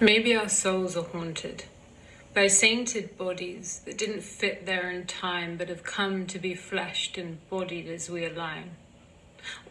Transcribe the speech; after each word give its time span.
Maybe 0.00 0.36
our 0.36 0.48
souls 0.48 0.96
are 0.96 1.02
haunted 1.02 1.64
by 2.32 2.46
sainted 2.46 3.18
bodies 3.18 3.82
that 3.84 3.98
didn't 3.98 4.22
fit 4.22 4.64
there 4.64 4.92
in 4.92 5.06
time 5.06 5.56
but 5.56 5.68
have 5.68 5.82
come 5.82 6.24
to 6.28 6.38
be 6.38 6.54
fleshed 6.54 7.18
and 7.18 7.38
bodied 7.50 7.88
as 7.88 8.08
we 8.08 8.24
align. 8.24 8.76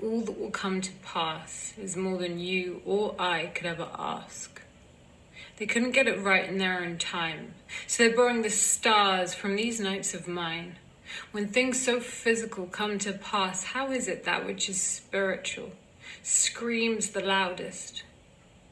All 0.03 0.19
that 0.19 0.37
will 0.37 0.51
come 0.51 0.81
to 0.81 0.91
pass 1.01 1.73
is 1.81 1.95
more 1.95 2.17
than 2.17 2.39
you 2.39 2.81
or 2.85 3.15
I 3.17 3.45
could 3.55 3.67
ever 3.67 3.87
ask. 3.97 4.61
They 5.59 5.65
couldn't 5.65 5.91
get 5.91 6.07
it 6.07 6.21
right 6.21 6.43
in 6.43 6.57
their 6.57 6.81
own 6.81 6.97
time, 6.97 7.53
so 7.87 8.03
they're 8.03 8.15
borrowing 8.15 8.41
the 8.41 8.49
stars 8.49 9.33
from 9.33 9.55
these 9.55 9.79
nights 9.79 10.13
of 10.13 10.27
mine. 10.27 10.75
When 11.31 11.47
things 11.47 11.81
so 11.81 12.01
physical 12.01 12.65
come 12.65 12.99
to 12.99 13.13
pass, 13.13 13.63
how 13.63 13.91
is 13.91 14.09
it 14.09 14.25
that 14.25 14.45
which 14.45 14.67
is 14.67 14.81
spiritual 14.81 15.71
screams 16.21 17.11
the 17.11 17.21
loudest? 17.21 18.03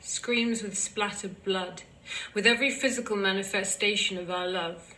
Screams 0.06 0.62
with 0.62 0.78
splattered 0.78 1.44
blood, 1.44 1.82
with 2.36 2.46
every 2.46 2.70
physical 2.70 3.16
manifestation 3.16 4.20
of 4.20 4.30
our 4.30 4.48
love. 4.48 4.94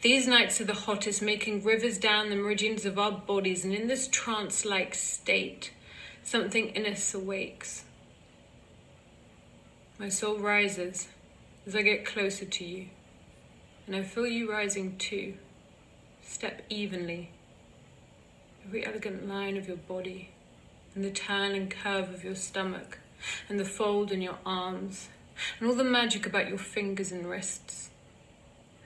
These 0.00 0.26
nights 0.26 0.58
are 0.58 0.64
the 0.64 0.72
hottest, 0.72 1.20
making 1.20 1.64
rivers 1.64 1.98
down 1.98 2.30
the 2.30 2.36
meridians 2.36 2.86
of 2.86 2.98
our 2.98 3.12
bodies, 3.12 3.62
and 3.62 3.74
in 3.74 3.88
this 3.88 4.08
trance 4.08 4.64
like 4.64 4.94
state, 4.94 5.72
something 6.24 6.68
in 6.68 6.86
us 6.86 7.12
awakes. 7.12 7.84
My 9.98 10.08
soul 10.08 10.38
rises 10.38 11.08
as 11.66 11.76
I 11.76 11.82
get 11.82 12.06
closer 12.06 12.46
to 12.46 12.64
you, 12.64 12.86
and 13.86 13.94
I 13.94 14.02
feel 14.02 14.26
you 14.26 14.50
rising 14.50 14.96
too. 14.96 15.34
Step 16.22 16.62
evenly. 16.70 17.30
Every 18.64 18.86
elegant 18.86 19.28
line 19.28 19.58
of 19.58 19.68
your 19.68 19.76
body, 19.76 20.30
and 20.94 21.04
the 21.04 21.10
turn 21.10 21.54
and 21.54 21.70
curve 21.70 22.08
of 22.08 22.24
your 22.24 22.34
stomach 22.34 22.98
and 23.48 23.58
the 23.58 23.64
fold 23.64 24.12
in 24.12 24.22
your 24.22 24.38
arms, 24.44 25.08
and 25.58 25.68
all 25.68 25.74
the 25.74 25.84
magic 25.84 26.26
about 26.26 26.48
your 26.48 26.58
fingers 26.58 27.12
and 27.12 27.28
wrists. 27.28 27.90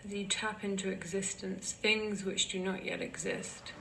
As 0.04 0.12
you 0.12 0.26
tap 0.26 0.62
into 0.62 0.90
existence, 0.90 1.72
things 1.72 2.24
which 2.24 2.48
do 2.48 2.58
not 2.58 2.84
yet 2.84 3.00
exist. 3.00 3.72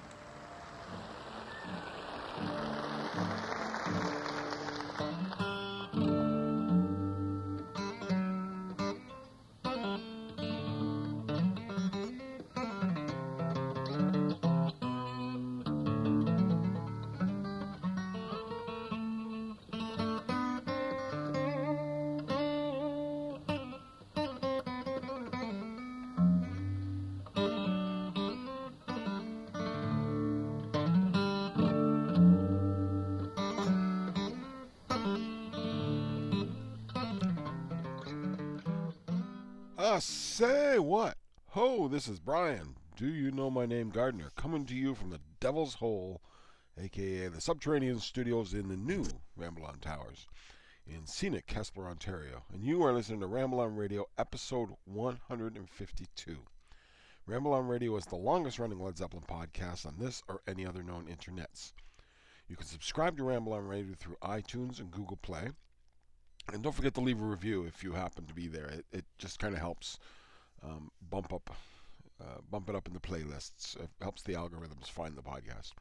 This 41.95 42.09
is 42.09 42.19
Brian. 42.19 42.75
Do 42.97 43.07
you 43.07 43.31
know 43.31 43.49
my 43.49 43.65
name, 43.65 43.89
Gardner? 43.89 44.29
Coming 44.35 44.65
to 44.65 44.75
you 44.75 44.95
from 44.95 45.11
the 45.11 45.21
Devil's 45.39 45.75
Hole, 45.75 46.21
aka 46.77 47.29
the 47.29 47.39
subterranean 47.39 48.01
studios 48.01 48.53
in 48.53 48.67
the 48.67 48.75
new 48.75 49.05
Ramble 49.37 49.63
on 49.63 49.79
Towers 49.79 50.27
in 50.85 51.07
scenic 51.07 51.47
Kessler, 51.47 51.87
Ontario. 51.87 52.43
And 52.53 52.61
you 52.61 52.83
are 52.83 52.91
listening 52.91 53.21
to 53.21 53.27
Ramble 53.27 53.61
on 53.61 53.77
Radio, 53.77 54.09
episode 54.17 54.71
152. 54.83 56.35
Ramble 57.27 57.53
on 57.53 57.65
Radio 57.65 57.95
is 57.95 58.05
the 58.05 58.17
longest 58.17 58.59
running 58.59 58.79
Led 58.79 58.97
Zeppelin 58.97 59.23
podcast 59.25 59.85
on 59.85 59.95
this 59.97 60.21
or 60.27 60.41
any 60.49 60.65
other 60.65 60.83
known 60.83 61.05
internets. 61.05 61.71
You 62.49 62.57
can 62.57 62.65
subscribe 62.65 63.15
to 63.15 63.23
Ramble 63.23 63.53
on 63.53 63.65
Radio 63.65 63.93
through 63.97 64.17
iTunes 64.21 64.81
and 64.81 64.91
Google 64.91 65.15
Play. 65.15 65.47
And 66.51 66.61
don't 66.61 66.75
forget 66.75 66.93
to 66.95 67.01
leave 67.01 67.21
a 67.21 67.25
review 67.25 67.63
if 67.63 67.85
you 67.85 67.93
happen 67.93 68.25
to 68.25 68.33
be 68.33 68.49
there. 68.49 68.65
It, 68.65 68.85
it 68.91 69.05
just 69.17 69.39
kind 69.39 69.53
of 69.53 69.61
helps 69.61 69.97
um, 70.61 70.91
bump 71.09 71.31
up, 71.31 71.55
uh, 72.21 72.39
bump 72.49 72.69
it 72.69 72.75
up 72.75 72.87
in 72.87 72.93
the 72.93 72.99
playlists. 72.99 73.79
It 73.81 73.89
helps 74.01 74.21
the 74.21 74.33
algorithms 74.33 74.89
find 74.89 75.15
the 75.15 75.21
podcast. 75.21 75.71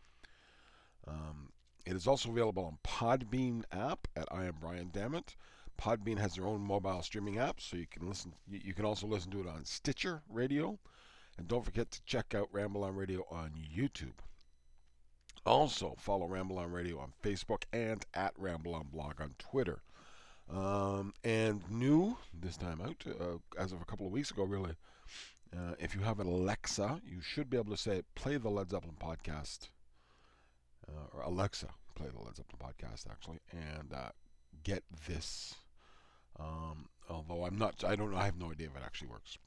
Um, 1.06 1.50
it 1.87 1.95
is 1.95 2.06
also 2.06 2.31
available 2.31 2.65
on 2.65 2.78
Podbean 2.83 3.65
app 3.72 4.09
at 4.17 4.27
I 4.33 4.47
am 4.47 4.56
Brian 4.61 4.91
Dammit. 4.91 5.37
Podbean 5.81 6.19
has 6.19 6.34
their 6.34 6.47
own 6.47 6.61
mobile 6.61 7.03
streaming 7.03 7.39
app, 7.39 7.61
so 7.61 7.77
you 7.77 7.87
can 7.87 8.06
listen. 8.06 8.33
You 8.49 8.75
can 8.75 8.84
also 8.84 9.06
listen 9.06 9.31
to 9.33 9.41
it 9.41 9.49
on 9.49 9.65
Stitcher 9.65 10.23
Radio, 10.28 10.78
and 11.37 11.49
don't 11.49 11.65
forget 11.65 11.91
to 11.91 12.03
check 12.05 12.34
out 12.34 12.49
Ramble 12.53 12.84
on 12.84 12.94
Radio 12.94 13.27
on 13.31 13.53
YouTube. 13.53 14.15
Also, 15.44 15.94
follow 15.99 16.27
Ramble 16.27 16.59
on 16.59 16.73
Radio 16.73 16.99
on 16.99 17.12
Facebook 17.23 17.65
and 17.73 18.06
at 18.15 18.33
Ramble 18.39 18.75
on 18.75 18.87
Blog 18.87 19.21
on 19.21 19.34
Twitter. 19.39 19.83
Um, 20.50 21.12
and 21.23 21.62
new 21.71 22.17
this 22.33 22.56
time 22.56 22.81
out, 22.81 23.05
uh, 23.06 23.39
as 23.61 23.73
of 23.73 23.83
a 23.83 23.84
couple 23.84 24.06
of 24.06 24.12
weeks 24.12 24.31
ago, 24.31 24.44
really. 24.44 24.75
Uh, 25.54 25.75
if 25.78 25.94
you 25.94 26.00
have 26.00 26.19
an 26.19 26.26
Alexa, 26.26 27.00
you 27.06 27.20
should 27.20 27.48
be 27.48 27.56
able 27.56 27.70
to 27.70 27.81
say, 27.81 28.03
play 28.15 28.37
the 28.37 28.48
Led 28.48 28.70
Zeppelin 28.70 28.97
podcast. 29.00 29.69
Uh, 30.88 31.16
or 31.16 31.22
Alexa, 31.22 31.69
play 31.94 32.09
the 32.09 32.20
Led 32.20 32.37
Zeppelin 32.37 32.59
podcast, 32.60 33.09
actually, 33.10 33.38
and 33.53 33.93
uh, 33.94 34.10
get 34.64 34.82
this. 35.06 35.54
Um, 36.41 36.88
although 37.09 37.44
I'm 37.44 37.56
not, 37.56 37.84
I 37.84 37.94
don't 37.94 38.10
know, 38.10 38.16
I 38.16 38.25
have 38.25 38.38
no 38.38 38.50
idea 38.50 38.66
if 38.66 38.76
it 38.76 38.82
actually 38.84 39.09
works. 39.09 39.38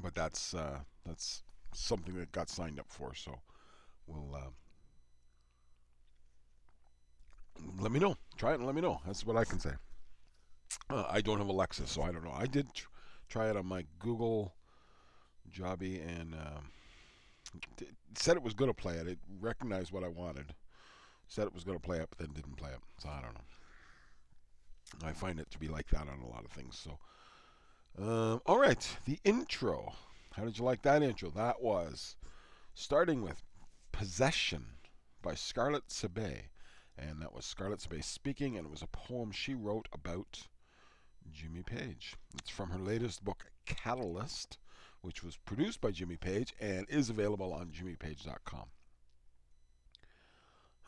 But 0.00 0.14
that's 0.14 0.54
uh, 0.54 0.80
that's 1.04 1.42
something 1.74 2.14
that 2.14 2.30
got 2.30 2.48
signed 2.48 2.78
up 2.78 2.86
for, 2.88 3.14
so 3.14 3.40
we'll 4.06 4.34
uh, 4.34 4.50
let 7.80 7.90
me 7.90 7.98
know. 7.98 8.16
Try 8.36 8.52
it 8.52 8.56
and 8.56 8.66
let 8.66 8.74
me 8.74 8.80
know. 8.80 9.00
That's 9.04 9.26
what 9.26 9.36
I 9.36 9.44
can 9.44 9.58
say. 9.58 9.72
I 10.88 11.20
don't 11.20 11.38
have 11.38 11.48
Alexa, 11.48 11.86
so 11.88 12.02
I 12.02 12.12
don't 12.12 12.24
know. 12.24 12.34
I 12.34 12.46
did 12.46 12.72
tr- 12.72 12.88
try 13.28 13.50
it 13.50 13.56
on 13.56 13.66
my 13.66 13.84
Google 13.98 14.54
Jobby 15.52 16.00
and 16.06 16.34
um, 16.34 16.70
it 17.80 17.88
said 18.14 18.36
it 18.36 18.42
was 18.42 18.54
going 18.54 18.70
to 18.70 18.74
play 18.74 18.94
it. 18.94 19.06
It 19.06 19.18
recognized 19.40 19.92
what 19.92 20.04
I 20.04 20.08
wanted. 20.08 20.54
Said 21.28 21.46
it 21.46 21.54
was 21.54 21.64
going 21.64 21.78
to 21.78 21.84
play 21.84 21.98
it, 21.98 22.08
but 22.10 22.18
then 22.18 22.34
didn't 22.34 22.56
play 22.56 22.70
it. 22.70 22.80
So 22.98 23.08
I 23.08 23.20
don't 23.20 23.34
know. 23.34 25.08
I 25.08 25.12
find 25.12 25.38
it 25.38 25.50
to 25.52 25.58
be 25.58 25.68
like 25.68 25.88
that 25.90 26.08
on 26.08 26.20
a 26.20 26.28
lot 26.28 26.44
of 26.44 26.50
things. 26.50 26.76
So, 26.76 26.98
um, 28.02 28.40
all 28.46 28.58
right, 28.58 28.96
the 29.04 29.18
intro. 29.24 29.92
How 30.32 30.44
did 30.44 30.58
you 30.58 30.64
like 30.64 30.82
that 30.82 31.02
intro? 31.02 31.30
That 31.30 31.62
was 31.62 32.16
starting 32.74 33.22
with 33.22 33.42
"Possession" 33.92 34.66
by 35.22 35.34
Scarlett 35.34 35.88
Sabet, 35.88 36.48
and 36.98 37.20
that 37.22 37.34
was 37.34 37.44
Scarlett 37.44 37.80
Sabet 37.80 38.04
speaking, 38.04 38.56
and 38.56 38.66
it 38.66 38.70
was 38.70 38.82
a 38.82 38.88
poem 38.88 39.30
she 39.30 39.54
wrote 39.54 39.88
about 39.92 40.48
Jimmy 41.32 41.62
Page. 41.62 42.16
It's 42.38 42.50
from 42.50 42.70
her 42.70 42.78
latest 42.78 43.24
book, 43.24 43.46
Catalyst, 43.66 44.58
which 45.02 45.22
was 45.22 45.36
produced 45.36 45.80
by 45.80 45.90
Jimmy 45.90 46.16
Page 46.16 46.54
and 46.60 46.86
is 46.88 47.10
available 47.10 47.52
on 47.52 47.68
jimmypage.com. 47.68 48.66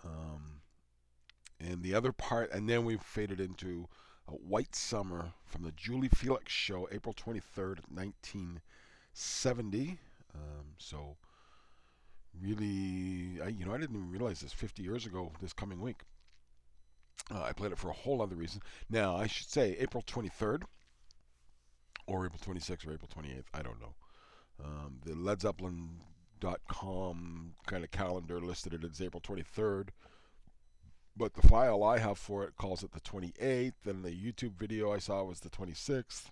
Um, 0.04 0.60
and 1.60 1.82
the 1.82 1.94
other 1.94 2.12
part, 2.12 2.52
and 2.52 2.68
then 2.68 2.84
we 2.84 2.96
faded 2.96 3.40
into 3.40 3.88
a 4.28 4.32
White 4.32 4.74
Summer 4.74 5.32
from 5.44 5.64
the 5.64 5.72
Julie 5.72 6.08
Felix 6.08 6.52
Show, 6.52 6.88
April 6.90 7.14
23rd, 7.14 7.80
1970. 7.88 9.98
Um, 10.34 10.74
so, 10.78 11.16
really, 12.40 13.40
I, 13.42 13.48
you 13.48 13.64
know, 13.64 13.74
I 13.74 13.78
didn't 13.78 13.96
even 13.96 14.10
realize 14.10 14.40
this 14.40 14.52
50 14.52 14.82
years 14.82 15.06
ago 15.06 15.32
this 15.40 15.52
coming 15.52 15.80
week. 15.80 16.02
Uh, 17.32 17.42
I 17.42 17.52
played 17.52 17.72
it 17.72 17.78
for 17.78 17.90
a 17.90 17.94
whole 17.94 18.20
other 18.20 18.36
reason. 18.36 18.60
Now, 18.90 19.16
I 19.16 19.26
should 19.26 19.48
say 19.48 19.76
April 19.78 20.02
23rd 20.02 20.62
or 22.06 22.26
April 22.26 22.40
26th 22.44 22.86
or 22.86 22.94
April 22.94 23.10
28th. 23.14 23.44
I 23.54 23.62
don't 23.62 23.80
know. 23.80 23.94
Um, 24.62 24.98
the 25.04 25.14
Led 25.14 25.40
Zeppelin.com 25.40 27.54
kind 27.66 27.84
of 27.84 27.90
calendar 27.90 28.40
listed 28.40 28.74
it 28.74 28.84
as 28.84 29.00
April 29.00 29.20
23rd, 29.20 29.88
but 31.16 31.34
the 31.34 31.46
file 31.46 31.82
I 31.82 31.98
have 31.98 32.18
for 32.18 32.44
it 32.44 32.56
calls 32.56 32.82
it 32.82 32.92
the 32.92 33.00
28th, 33.00 33.86
and 33.86 34.04
the 34.04 34.10
YouTube 34.10 34.56
video 34.56 34.92
I 34.92 34.98
saw 34.98 35.22
was 35.24 35.40
the 35.40 35.50
26th. 35.50 36.30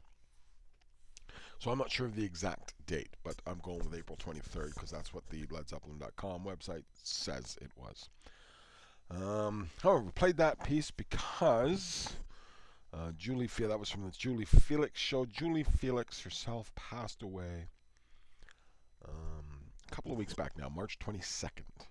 So 1.59 1.71
I'm 1.71 1.79
not 1.79 1.91
sure 1.91 2.07
of 2.07 2.17
the 2.17 2.25
exact 2.25 2.75
date, 2.87 3.17
but 3.23 3.37
I'm 3.47 3.61
going 3.63 3.81
with 3.81 3.95
April 3.95 4.17
23rd 4.17 4.75
because 4.75 4.91
that's 4.91 5.13
what 5.13 5.29
the 5.29 5.45
Led 5.51 5.69
Zeppelin.com 5.69 6.45
website 6.45 6.85
says 7.03 7.59
it 7.61 7.71
was. 7.77 8.09
Um, 9.11 9.71
however, 9.83 10.05
we 10.05 10.11
played 10.13 10.39
that 10.39 10.65
piece 10.65 10.91
because 10.91 12.15
uh, 12.95 13.13
Julie 13.19 13.47
Felix, 13.47 13.73
that 13.73 13.79
was 13.79 13.91
from 13.91 14.05
the 14.05 14.11
Julie 14.11 14.45
Felix 14.45 14.99
show. 14.99 15.27
Julie 15.27 15.65
Felix 15.65 16.23
herself 16.23 16.73
passed 16.75 17.23
away 17.23 17.69
um, 19.09 19.45
a 19.91 19.95
couple 19.95 20.13
of 20.13 20.19
weeks 20.19 20.35
back 20.35 20.57
now, 20.57 20.69
March 20.69 20.99
22nd. 20.99 21.87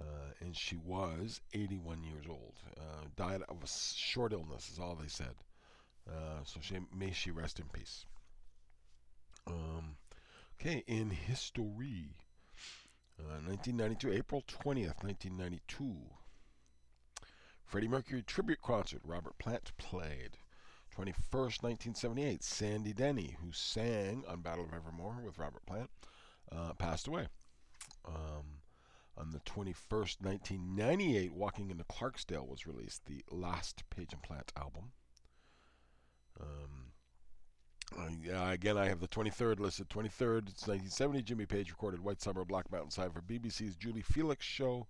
Uh, 0.00 0.32
and 0.40 0.56
she 0.56 0.76
was 0.76 1.40
81 1.52 2.02
years 2.02 2.24
old. 2.28 2.54
Uh, 2.76 3.06
died 3.16 3.42
of 3.48 3.62
a 3.62 3.66
short 3.66 4.32
illness, 4.32 4.68
is 4.70 4.78
all 4.78 4.96
they 4.96 5.08
said. 5.08 5.34
Uh, 6.08 6.42
so 6.44 6.60
she, 6.60 6.78
may 6.94 7.12
she 7.12 7.30
rest 7.30 7.60
in 7.60 7.66
peace. 7.66 8.04
Um, 9.46 9.96
okay, 10.60 10.82
in 10.86 11.10
history, 11.10 12.16
uh, 13.18 13.40
1992, 13.46 14.12
April 14.12 14.42
20th, 14.42 15.02
1992. 15.04 15.94
Freddie 17.64 17.88
Mercury 17.88 18.22
tribute 18.22 18.60
concert. 18.62 19.00
Robert 19.04 19.38
Plant 19.38 19.76
played. 19.78 20.38
21st, 20.96 21.62
1978. 21.62 22.44
Sandy 22.44 22.92
Denny, 22.92 23.36
who 23.42 23.52
sang 23.52 24.24
on 24.28 24.40
Battle 24.40 24.64
of 24.64 24.72
Evermore 24.72 25.20
with 25.24 25.38
Robert 25.38 25.64
Plant, 25.66 25.90
uh, 26.52 26.72
passed 26.74 27.08
away. 27.08 27.28
Um, 28.06 28.60
on 29.16 29.30
the 29.30 29.40
21st, 29.40 30.22
1998, 30.22 31.32
Walking 31.32 31.70
into 31.70 31.84
Clarksdale 31.84 32.46
was 32.46 32.66
released, 32.66 33.06
the 33.06 33.24
last 33.30 33.82
Page 33.90 34.12
and 34.12 34.22
Plant 34.22 34.52
album. 34.56 34.92
Um, 36.40 36.92
uh, 37.96 38.50
again, 38.50 38.76
I 38.76 38.86
have 38.86 39.00
the 39.00 39.08
23rd 39.08 39.60
listed. 39.60 39.88
23rd, 39.88 40.48
it's 40.48 40.66
1970. 40.66 41.22
Jimmy 41.22 41.46
Page 41.46 41.70
recorded 41.70 42.00
White 42.00 42.20
Summer 42.20 42.44
Black 42.44 42.70
Mountain 42.70 42.90
Side 42.90 43.12
for 43.12 43.20
BBC's 43.20 43.76
Julie 43.76 44.02
Felix 44.02 44.44
show. 44.44 44.88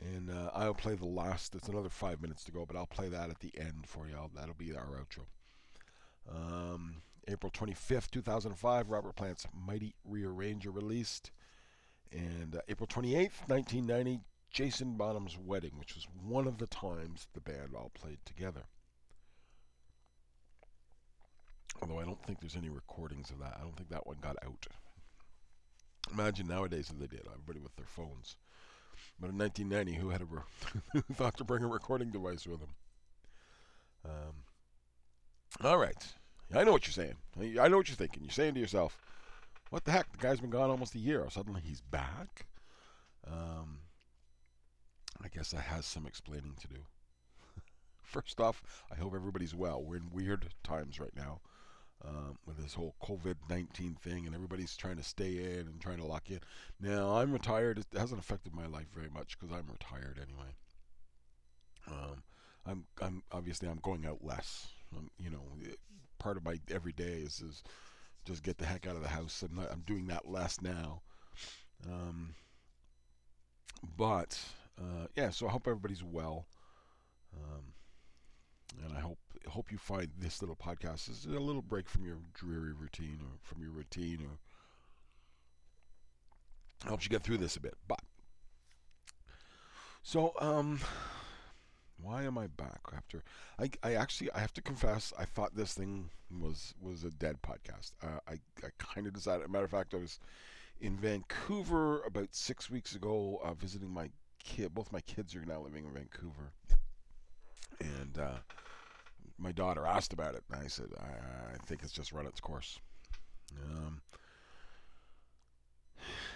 And 0.00 0.30
uh, 0.30 0.50
I'll 0.54 0.74
play 0.74 0.94
the 0.94 1.06
last. 1.06 1.54
It's 1.54 1.68
another 1.68 1.90
five 1.90 2.22
minutes 2.22 2.44
to 2.44 2.52
go, 2.52 2.64
but 2.64 2.76
I'll 2.76 2.86
play 2.86 3.08
that 3.08 3.28
at 3.28 3.40
the 3.40 3.52
end 3.58 3.86
for 3.86 4.08
you. 4.08 4.14
I'll, 4.16 4.30
that'll 4.34 4.54
be 4.54 4.74
our 4.74 4.86
outro. 4.86 5.26
Um, 6.28 7.02
April 7.28 7.52
25th, 7.52 8.10
2005, 8.10 8.90
Robert 8.90 9.14
Plant's 9.14 9.46
Mighty 9.54 9.94
Rearranger 10.08 10.74
released. 10.74 11.30
And 12.12 12.56
uh, 12.56 12.60
April 12.68 12.86
28th, 12.86 13.46
1990, 13.46 14.20
Jason 14.50 14.96
Bonham's 14.96 15.38
Wedding, 15.38 15.72
which 15.76 15.94
was 15.94 16.08
one 16.22 16.46
of 16.46 16.58
the 16.58 16.66
times 16.66 17.28
the 17.34 17.40
band 17.40 17.74
all 17.76 17.90
played 17.94 18.18
together. 18.24 18.64
Although 21.80 22.00
I 22.00 22.04
don't 22.04 22.22
think 22.24 22.40
there's 22.40 22.56
any 22.56 22.68
recordings 22.68 23.30
of 23.30 23.38
that. 23.38 23.56
I 23.58 23.62
don't 23.62 23.76
think 23.76 23.90
that 23.90 24.06
one 24.06 24.16
got 24.20 24.36
out. 24.44 24.66
Imagine 26.12 26.48
nowadays 26.48 26.90
if 26.90 26.98
they 26.98 27.06
did, 27.06 27.26
everybody 27.30 27.60
with 27.60 27.76
their 27.76 27.86
phones. 27.86 28.36
But 29.20 29.30
in 29.30 29.38
1990, 29.38 30.00
who 30.00 30.10
had 30.10 30.22
a 30.22 30.24
re- 30.24 30.40
who 30.92 31.02
thought 31.14 31.36
to 31.36 31.44
bring 31.44 31.62
a 31.62 31.68
recording 31.68 32.10
device 32.10 32.46
with 32.46 32.60
him? 32.60 32.74
Um, 34.04 34.34
all 35.62 35.76
right, 35.76 36.06
I 36.54 36.64
know 36.64 36.72
what 36.72 36.86
you're 36.86 36.92
saying. 36.92 37.16
I 37.60 37.68
know 37.68 37.76
what 37.76 37.88
you're 37.88 37.96
thinking. 37.96 38.22
You're 38.22 38.32
saying 38.32 38.54
to 38.54 38.60
yourself, 38.60 38.98
"What 39.68 39.84
the 39.84 39.92
heck? 39.92 40.10
The 40.12 40.18
guy's 40.18 40.40
been 40.40 40.50
gone 40.50 40.70
almost 40.70 40.94
a 40.94 40.98
year. 40.98 41.26
Suddenly 41.30 41.60
he's 41.62 41.82
back." 41.82 42.46
Um, 43.26 43.80
I 45.22 45.28
guess 45.28 45.50
that 45.50 45.60
has 45.62 45.84
some 45.84 46.06
explaining 46.06 46.54
to 46.60 46.68
do. 46.68 46.80
First 48.02 48.40
off, 48.40 48.62
I 48.90 48.94
hope 48.94 49.14
everybody's 49.14 49.54
well. 49.54 49.82
We're 49.82 49.96
in 49.96 50.10
weird 50.10 50.48
times 50.64 50.98
right 50.98 51.14
now 51.14 51.40
um, 52.06 52.38
with 52.46 52.56
this 52.56 52.74
whole 52.74 52.94
COVID 53.02 53.36
19 53.48 53.96
thing, 54.00 54.26
and 54.26 54.34
everybody's 54.34 54.76
trying 54.76 54.96
to 54.96 55.02
stay 55.02 55.36
in 55.38 55.66
and 55.66 55.80
trying 55.80 55.98
to 55.98 56.06
lock 56.06 56.30
in. 56.30 56.40
Now, 56.80 57.16
I'm 57.16 57.32
retired. 57.32 57.78
It 57.78 57.86
hasn't 57.96 58.20
affected 58.20 58.54
my 58.54 58.66
life 58.66 58.88
very 58.94 59.10
much 59.10 59.38
because 59.38 59.54
I'm 59.54 59.70
retired 59.70 60.18
anyway. 60.18 60.54
Um, 61.88 62.22
I'm, 62.66 62.84
I'm 63.00 63.22
obviously 63.32 63.68
I'm 63.68 63.80
going 63.82 64.06
out 64.06 64.24
less. 64.24 64.68
Um, 64.96 65.10
you 65.18 65.30
know, 65.30 65.42
part 66.18 66.36
of 66.36 66.44
my 66.44 66.60
everyday 66.70 67.20
is, 67.20 67.40
is 67.40 67.62
just 68.24 68.42
get 68.42 68.58
the 68.58 68.66
heck 68.66 68.86
out 68.86 68.96
of 68.96 69.02
the 69.02 69.08
house, 69.08 69.42
and 69.42 69.58
I'm 69.70 69.82
doing 69.86 70.06
that 70.08 70.28
less 70.28 70.60
now. 70.60 71.02
Um, 71.86 72.34
but 73.96 74.38
uh, 74.78 75.06
yeah, 75.16 75.30
so 75.30 75.46
I 75.46 75.50
hope 75.50 75.66
everybody's 75.66 76.02
well, 76.04 76.46
um, 77.34 77.72
and 78.84 78.96
I 78.96 79.00
hope 79.00 79.18
hope 79.48 79.72
you 79.72 79.78
find 79.78 80.08
this 80.18 80.42
little 80.42 80.56
podcast 80.56 81.08
is 81.10 81.24
a 81.26 81.40
little 81.40 81.62
break 81.62 81.88
from 81.88 82.04
your 82.04 82.18
dreary 82.34 82.72
routine 82.72 83.18
or 83.22 83.38
from 83.42 83.62
your 83.62 83.72
routine 83.72 84.18
or 84.22 84.38
helps 86.86 87.04
you 87.04 87.10
get 87.10 87.22
through 87.22 87.38
this 87.38 87.56
a 87.56 87.60
bit. 87.60 87.74
But 87.88 88.00
so 90.02 90.32
um 90.40 90.80
why 92.02 92.22
am 92.22 92.38
I 92.38 92.46
back 92.46 92.80
after 92.96 93.22
I, 93.58 93.70
I 93.82 93.94
actually 93.94 94.30
I 94.32 94.40
have 94.40 94.54
to 94.54 94.62
confess 94.62 95.12
I 95.18 95.24
thought 95.24 95.54
this 95.56 95.74
thing 95.74 96.10
was 96.40 96.74
was 96.80 97.04
a 97.04 97.10
dead 97.10 97.36
podcast. 97.42 97.92
Uh, 98.02 98.20
I 98.28 98.34
I 98.64 98.70
kind 98.78 99.06
of 99.06 99.12
decided. 99.12 99.48
matter 99.50 99.64
of 99.64 99.70
fact, 99.70 99.94
I 99.94 99.98
was 99.98 100.18
in 100.80 100.96
Vancouver 100.96 102.02
about 102.02 102.34
six 102.34 102.70
weeks 102.70 102.94
ago 102.94 103.40
uh, 103.44 103.54
visiting 103.54 103.90
my 103.90 104.10
kid. 104.42 104.74
Both 104.74 104.92
my 104.92 105.00
kids 105.00 105.34
are 105.34 105.44
now 105.44 105.60
living 105.60 105.84
in 105.84 105.92
Vancouver, 105.92 106.52
and 107.80 108.18
uh, 108.18 108.38
my 109.38 109.52
daughter 109.52 109.86
asked 109.86 110.12
about 110.12 110.34
it, 110.34 110.42
and 110.50 110.62
I 110.62 110.68
said, 110.68 110.88
I, 110.98 111.54
I 111.54 111.58
think 111.66 111.82
it's 111.82 111.92
just 111.92 112.12
run 112.12 112.26
its 112.26 112.40
course. 112.40 112.78
Um, 113.64 114.00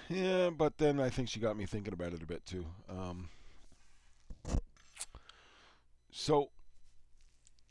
yeah, 0.09 0.51
but 0.51 0.79
then 0.79 1.01
I 1.01 1.11
think 1.11 1.29
she 1.29 1.41
got 1.41 1.57
me 1.57 1.67
thinking 1.67 1.93
about 1.93 2.13
it 2.13 2.23
a 2.23 2.27
bit 2.27 2.45
too. 2.45 2.67
Um, 2.89 3.29
so, 6.11 6.51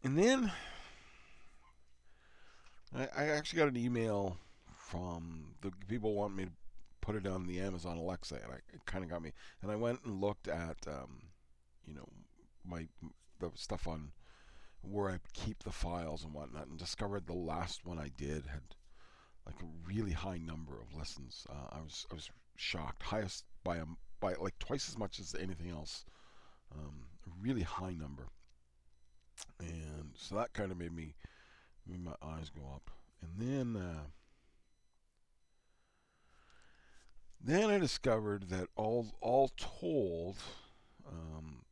and 0.03 0.17
then 0.17 0.51
I, 2.95 3.07
I, 3.15 3.23
actually 3.29 3.59
got 3.59 3.69
an 3.69 3.77
email 3.77 4.37
from 4.75 5.55
the 5.61 5.71
people 5.87 6.13
want 6.13 6.35
me 6.35 6.45
to 6.45 6.51
put 7.01 7.15
it 7.15 7.25
on 7.27 7.47
the 7.47 7.59
Amazon 7.59 7.97
Alexa, 7.97 8.35
and 8.35 8.51
I, 8.51 8.55
it 8.73 8.85
kind 8.85 9.03
of 9.03 9.09
got 9.09 9.21
me. 9.21 9.31
And 9.61 9.71
I 9.71 9.75
went 9.75 9.99
and 10.03 10.19
looked 10.19 10.47
at, 10.47 10.77
um, 10.87 11.21
you 11.85 11.93
know, 11.93 12.07
my 12.65 12.87
the 13.49 13.57
stuff 13.57 13.87
on 13.87 14.11
where 14.81 15.09
I 15.09 15.19
keep 15.33 15.63
the 15.63 15.71
files 15.71 16.23
and 16.23 16.33
whatnot, 16.33 16.67
and 16.67 16.77
discovered 16.77 17.25
the 17.25 17.33
last 17.33 17.85
one 17.85 17.99
I 17.99 18.09
did 18.17 18.45
had 18.47 18.61
like 19.45 19.55
a 19.61 19.87
really 19.87 20.11
high 20.11 20.37
number 20.37 20.73
of 20.79 20.97
listens. 20.97 21.45
Uh, 21.49 21.77
I 21.77 21.81
was 21.81 22.05
I 22.11 22.15
was 22.15 22.29
shocked, 22.55 23.03
highest 23.03 23.45
by 23.63 23.77
a 23.77 23.85
by 24.19 24.33
like 24.35 24.57
twice 24.59 24.89
as 24.89 24.97
much 24.97 25.19
as 25.19 25.35
anything 25.35 25.69
else. 25.71 26.05
Um, 26.73 27.05
a 27.27 27.31
really 27.41 27.61
high 27.61 27.93
number, 27.93 28.29
and 29.59 30.11
so 30.15 30.35
that 30.35 30.53
kind 30.53 30.71
of 30.71 30.77
made 30.77 30.93
me 30.93 31.13
made 31.85 32.03
my 32.03 32.15
eyes 32.21 32.49
go 32.49 32.63
up. 32.73 32.89
And 33.21 33.75
then 33.75 33.81
uh, 33.81 34.03
then 37.39 37.69
I 37.69 37.77
discovered 37.77 38.49
that 38.49 38.69
all 38.75 39.07
all 39.21 39.49
told, 39.57 40.37
um, 41.07 41.63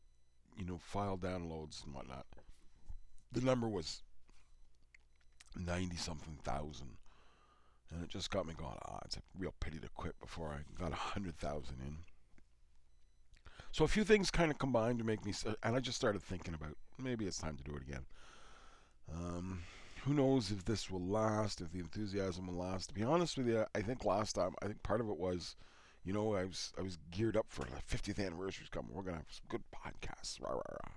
you 0.57 0.65
know, 0.65 0.77
file 0.77 1.18
downloads 1.18 1.83
and 1.86 1.94
whatnot 1.94 2.25
the 3.31 3.42
number 3.42 3.68
was 3.68 4.03
90 5.56 5.95
something 5.97 6.37
thousand. 6.44 6.97
And 7.92 8.04
it 8.04 8.09
just 8.09 8.31
got 8.31 8.45
me 8.45 8.54
going, 8.54 8.78
ah, 8.85 8.99
it's 9.06 9.18
a 9.18 9.21
real 9.37 9.54
pity 9.59 9.80
to 9.80 9.90
quit 9.90 10.19
before 10.19 10.49
I 10.49 10.80
got 10.80 10.92
100,000 10.92 11.76
in. 11.85 11.97
So 13.73 13.83
a 13.85 13.87
few 13.87 14.04
things 14.04 14.31
kind 14.31 14.52
of 14.52 14.57
combined 14.57 14.99
to 14.99 15.06
make 15.06 15.26
me, 15.26 15.33
and 15.64 15.76
I 15.76 15.80
just 15.80 15.97
started 15.97 16.21
thinking 16.21 16.54
about 16.54 16.76
maybe 16.97 17.26
it's 17.26 17.37
time 17.37 17.57
to 17.57 17.64
do 17.64 17.76
it 17.76 17.81
again. 17.81 18.06
Um, 19.14 19.64
who 20.04 20.14
knows 20.14 20.52
if 20.52 20.66
this 20.66 20.90
will 20.90 21.06
last, 21.06 21.61
if 21.61 21.71
the 21.71 21.80
enthusiasm 21.80 22.47
will 22.47 22.56
last. 22.56 22.87
To 22.90 22.94
be 22.94 23.04
honest 23.04 23.37
with 23.37 23.47
you, 23.47 23.66
I 23.76 23.81
think 23.81 24.06
last 24.06 24.35
time, 24.35 24.56
I 24.61 24.68
think 24.68 24.83
part 24.83 25.02
of 25.02 25.09
it 25.09 25.18
was, 25.18 25.56
you 26.04 26.14
know, 26.14 26.34
I 26.34 26.46
was 26.46 26.74
I 26.78 26.81
was 26.81 26.98
geared 27.12 27.38
up 27.38 27.48
for 27.50 27.66
the 27.66 27.98
50th 27.98 28.26
anniversary's 28.26 28.70
coming. 28.70 28.92
We're 28.94 29.04
gonna 29.04 29.18
have 29.18 29.26
some 29.30 29.46
good 29.50 29.64
podcasts. 29.74 30.42
Rah, 30.42 30.52
rah, 30.52 30.62
rah 30.70 30.92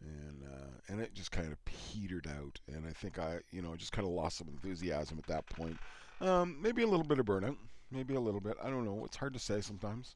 and 0.00 0.42
uh, 0.44 0.70
and 0.88 1.00
it 1.00 1.14
just 1.14 1.30
kind 1.30 1.50
of 1.50 1.64
petered 1.64 2.26
out. 2.26 2.58
And 2.68 2.86
I 2.86 2.92
think 2.92 3.18
I, 3.18 3.38
you 3.50 3.62
know, 3.62 3.76
just 3.76 3.92
kind 3.92 4.06
of 4.06 4.12
lost 4.14 4.38
some 4.38 4.48
enthusiasm 4.48 5.18
at 5.18 5.26
that 5.26 5.46
point. 5.46 5.76
Um, 6.20 6.56
maybe 6.60 6.82
a 6.82 6.86
little 6.86 7.06
bit 7.06 7.18
of 7.18 7.26
burnout, 7.26 7.56
maybe 7.90 8.14
a 8.14 8.20
little 8.20 8.40
bit. 8.40 8.56
I 8.62 8.70
don't 8.70 8.84
know. 8.84 9.04
It's 9.04 9.16
hard 9.16 9.32
to 9.34 9.38
say 9.38 9.60
sometimes. 9.60 10.14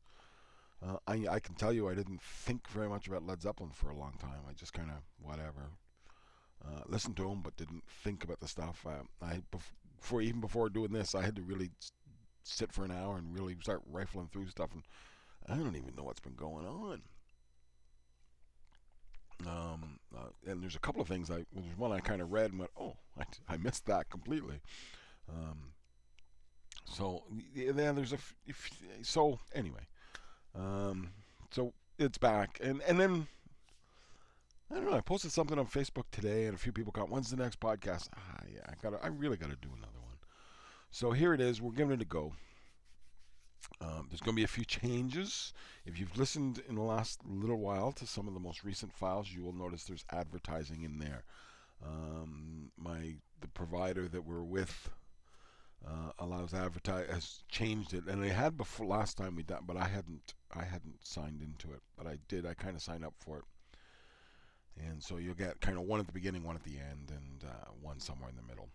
Uh, 0.85 0.97
I 1.07 1.27
I 1.31 1.41
can 1.41 1.55
tell 1.55 1.73
you 1.73 1.89
I 1.89 1.95
didn't 1.95 2.23
think 2.23 2.69
very 2.69 2.89
much 2.89 3.07
about 3.07 3.27
Led 3.27 3.43
Zeppelin 3.43 3.71
for 3.73 3.91
a 3.91 3.97
long 3.97 4.15
time. 4.19 4.41
I 4.49 4.53
just 4.53 4.73
kind 4.73 4.91
of 4.91 4.97
whatever. 5.21 5.71
Uh, 6.65 6.83
listened 6.87 7.17
to 7.17 7.25
them, 7.25 7.41
but 7.43 7.57
didn't 7.57 7.83
think 8.05 8.23
about 8.23 8.39
the 8.39 8.47
stuff. 8.47 8.87
I 9.21 9.43
before 9.99 10.23
even 10.23 10.41
before 10.41 10.69
doing 10.69 10.93
this, 10.93 11.15
I 11.15 11.23
had 11.23 11.37
to 11.37 11.43
really 11.43 11.71
sit 12.45 12.73
for 12.73 12.85
an 12.85 12.91
hour 12.91 13.17
and 13.17 13.35
really 13.35 13.57
start 13.61 13.83
rifling 13.91 14.29
through 14.33 14.49
stuff, 14.49 14.71
and 14.73 14.83
I 15.49 15.57
don't 15.57 15.77
even 15.77 15.95
know 15.97 16.05
what's 16.05 16.21
been 16.21 16.35
going 16.35 16.67
on. 16.67 17.03
Um, 19.47 19.99
uh, 20.17 20.29
and 20.47 20.63
there's 20.63 20.77
a 20.77 20.81
couple 20.81 21.03
of 21.03 21.09
things 21.09 21.29
I 21.29 21.45
there's 21.53 21.77
one 21.77 21.91
I 21.91 21.99
kind 21.99 22.23
of 22.23 22.31
read 22.31 22.51
and 22.51 22.61
went, 22.61 22.71
oh, 22.79 22.95
I, 23.19 23.25
I 23.49 23.57
missed 23.57 23.87
that 23.87 24.09
completely. 24.09 24.61
Um, 25.29 25.73
so 26.85 27.25
yeah, 27.55 27.73
there's 27.93 28.13
a 28.13 28.19
if, 28.47 28.71
so 29.03 29.39
anyway, 29.55 29.87
um, 30.55 31.11
so 31.51 31.73
it's 31.99 32.19
back 32.19 32.59
and 32.63 32.83
and 32.83 33.01
then 33.01 33.27
I 34.73 34.77
don't 34.77 34.91
know. 34.91 34.97
I 34.97 35.03
posted 35.03 35.33
something 35.33 35.59
on 35.59 35.67
Facebook 35.67 36.05
today, 36.11 36.47
and 36.47 36.55
a 36.55 36.59
few 36.59 36.73
people 36.73 36.93
got, 36.93 37.11
"When's 37.11 37.31
the 37.31 37.37
next 37.37 37.61
podcast?" 37.61 38.09
Ah, 38.17 38.41
yeah, 38.53 38.63
I 38.67 38.75
got. 38.83 38.99
I 39.05 39.09
really 39.09 39.37
got 39.37 39.51
to 39.51 39.57
do 39.57 39.69
another. 39.77 39.92
So 40.95 41.13
here 41.13 41.33
it 41.33 41.41
is. 41.41 41.63
We're 41.63 41.73
giving 41.73 41.95
it 41.95 42.03
a 42.03 42.05
go. 42.05 42.35
Um, 43.81 44.09
there's 44.11 44.21
going 44.21 44.35
to 44.37 44.41
be 44.41 44.45
a 44.45 44.49
few 44.49 44.67
changes. 44.67 45.55
If 45.87 45.99
you've 45.99 46.19
listened 46.19 46.63
in 46.69 46.75
the 46.75 46.83
last 46.83 47.21
little 47.25 47.57
while 47.57 47.93
to 47.93 48.07
some 48.07 48.29
of 48.29 48.35
the 48.35 48.41
most 48.41 48.63
recent 48.63 48.93
files, 48.93 49.31
you 49.33 49.43
will 49.43 49.55
notice 49.55 49.85
there's 49.85 50.05
advertising 50.13 50.83
in 50.83 50.99
there. 50.99 51.25
Um, 51.83 52.71
my 52.77 53.15
the 53.41 53.49
provider 53.49 54.07
that 54.07 54.27
we're 54.27 54.43
with 54.45 54.91
uh, 55.85 56.13
allows 56.19 56.53
advertise 56.53 57.09
has 57.11 57.43
changed 57.49 57.95
it, 57.95 58.05
and 58.07 58.23
they 58.23 58.29
had 58.29 58.59
before 58.59 58.87
last 58.87 59.17
time 59.17 59.35
we 59.35 59.43
done, 59.43 59.65
but 59.67 59.79
I 59.79 59.89
hadn't 59.89 60.35
I 60.55 60.63
hadn't 60.63 61.05
signed 61.05 61.41
into 61.41 61.73
it, 61.75 61.81
but 61.97 62.07
I 62.07 62.19
did. 62.29 62.45
I 62.45 62.53
kind 62.53 62.77
of 62.77 62.83
signed 62.83 63.05
up 63.05 63.15
for 63.19 63.39
it, 63.39 63.45
and 64.77 65.03
so 65.03 65.17
you'll 65.17 65.35
get 65.35 65.61
kind 65.63 65.79
of 65.79 65.85
one 65.85 66.01
at 66.01 66.07
the 66.07 66.13
beginning, 66.13 66.45
one 66.45 66.55
at 66.55 66.65
the 66.65 66.79
end, 66.79 67.11
and 67.11 67.51
uh, 67.51 67.71
one 67.81 67.99
somewhere 67.99 68.29
in 68.29 68.37
the 68.37 68.43
middle. 68.43 68.69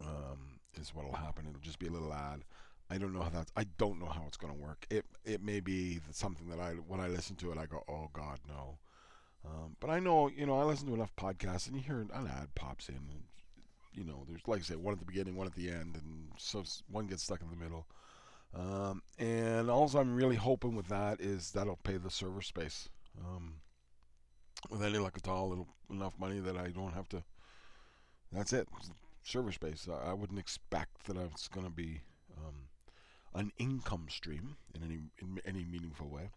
Um, 0.00 0.59
is 0.78 0.94
what'll 0.94 1.14
happen. 1.14 1.46
It'll 1.48 1.60
just 1.60 1.78
be 1.78 1.88
a 1.88 1.92
little 1.92 2.12
ad. 2.12 2.44
I 2.90 2.98
don't 2.98 3.12
know 3.12 3.22
how 3.22 3.30
that's. 3.30 3.52
I 3.56 3.64
don't 3.78 4.00
know 4.00 4.06
how 4.06 4.24
it's 4.26 4.36
going 4.36 4.52
to 4.52 4.58
work. 4.58 4.86
It 4.90 5.04
it 5.24 5.42
may 5.42 5.60
be 5.60 6.00
something 6.10 6.48
that 6.48 6.58
I 6.58 6.72
when 6.72 7.00
I 7.00 7.06
listen 7.08 7.36
to 7.36 7.52
it, 7.52 7.58
I 7.58 7.66
go, 7.66 7.84
oh 7.88 8.10
God, 8.12 8.40
no. 8.48 8.78
Um, 9.44 9.76
but 9.80 9.90
I 9.90 10.00
know, 10.00 10.28
you 10.28 10.44
know, 10.44 10.58
I 10.60 10.64
listen 10.64 10.86
to 10.88 10.94
enough 10.94 11.14
podcasts, 11.16 11.66
and 11.66 11.76
you 11.76 11.82
hear 11.82 12.00
an 12.00 12.10
ad 12.12 12.54
pops 12.54 12.88
in. 12.88 12.96
And, 12.96 13.22
you 13.94 14.04
know, 14.04 14.24
there's 14.28 14.46
like 14.46 14.60
I 14.60 14.62
say, 14.62 14.76
one 14.76 14.92
at 14.92 14.98
the 14.98 15.06
beginning, 15.06 15.36
one 15.36 15.46
at 15.46 15.54
the 15.54 15.70
end, 15.70 15.96
and 15.96 16.28
so 16.36 16.64
one 16.90 17.06
gets 17.06 17.22
stuck 17.22 17.40
in 17.40 17.50
the 17.50 17.56
middle. 17.56 17.86
Um, 18.54 19.02
and 19.18 19.70
all 19.70 19.88
I'm 19.96 20.14
really 20.14 20.36
hoping 20.36 20.74
with 20.74 20.88
that 20.88 21.20
is 21.20 21.52
that'll 21.52 21.78
pay 21.84 21.96
the 21.96 22.10
server 22.10 22.42
space. 22.42 22.88
Um, 23.24 23.54
with 24.68 24.82
any 24.82 24.98
luck 24.98 25.16
at 25.16 25.28
all, 25.28 25.52
it'll 25.52 25.68
enough 25.88 26.18
money 26.18 26.40
that 26.40 26.56
I 26.56 26.68
don't 26.68 26.92
have 26.92 27.08
to. 27.10 27.22
That's 28.32 28.52
it, 28.52 28.68
server 29.22 29.52
space. 29.52 29.88
I, 29.90 30.10
I 30.10 30.12
wouldn't 30.12 30.38
expect 30.38 31.04
that 31.04 31.16
it's 31.16 31.48
going 31.48 31.66
to 31.66 31.72
be 31.72 32.00
um, 32.36 32.68
an 33.34 33.52
income 33.58 34.06
stream 34.08 34.56
in 34.74 34.82
any 34.82 34.98
in 35.20 35.40
any 35.44 35.64
meaningful 35.64 36.08
way. 36.08 36.30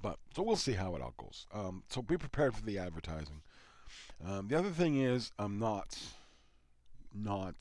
But 0.00 0.18
so 0.34 0.42
we'll 0.42 0.56
see 0.56 0.72
how 0.72 0.94
it 0.96 1.02
all 1.02 1.14
goes. 1.16 1.46
Um, 1.52 1.82
so 1.88 2.02
be 2.02 2.18
prepared 2.18 2.54
for 2.54 2.62
the 2.62 2.78
advertising. 2.78 3.40
Um, 4.24 4.48
the 4.48 4.58
other 4.58 4.70
thing 4.70 5.00
is, 5.00 5.32
I'm 5.38 5.58
not 5.58 5.98
not 7.14 7.54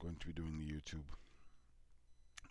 going 0.00 0.16
to 0.16 0.26
be 0.26 0.32
doing 0.32 0.58
the 0.58 0.66
YouTube. 0.66 1.04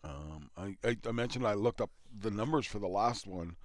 Um, 0.04 0.50
I, 0.58 0.76
I, 0.88 0.98
I 1.08 1.12
mentioned 1.12 1.48
I 1.48 1.54
looked 1.54 1.82
up 1.82 1.92
the 2.18 2.32
numbers 2.32 2.66
for 2.66 2.80
the 2.80 2.88
last 2.88 3.26
one, 3.26 3.56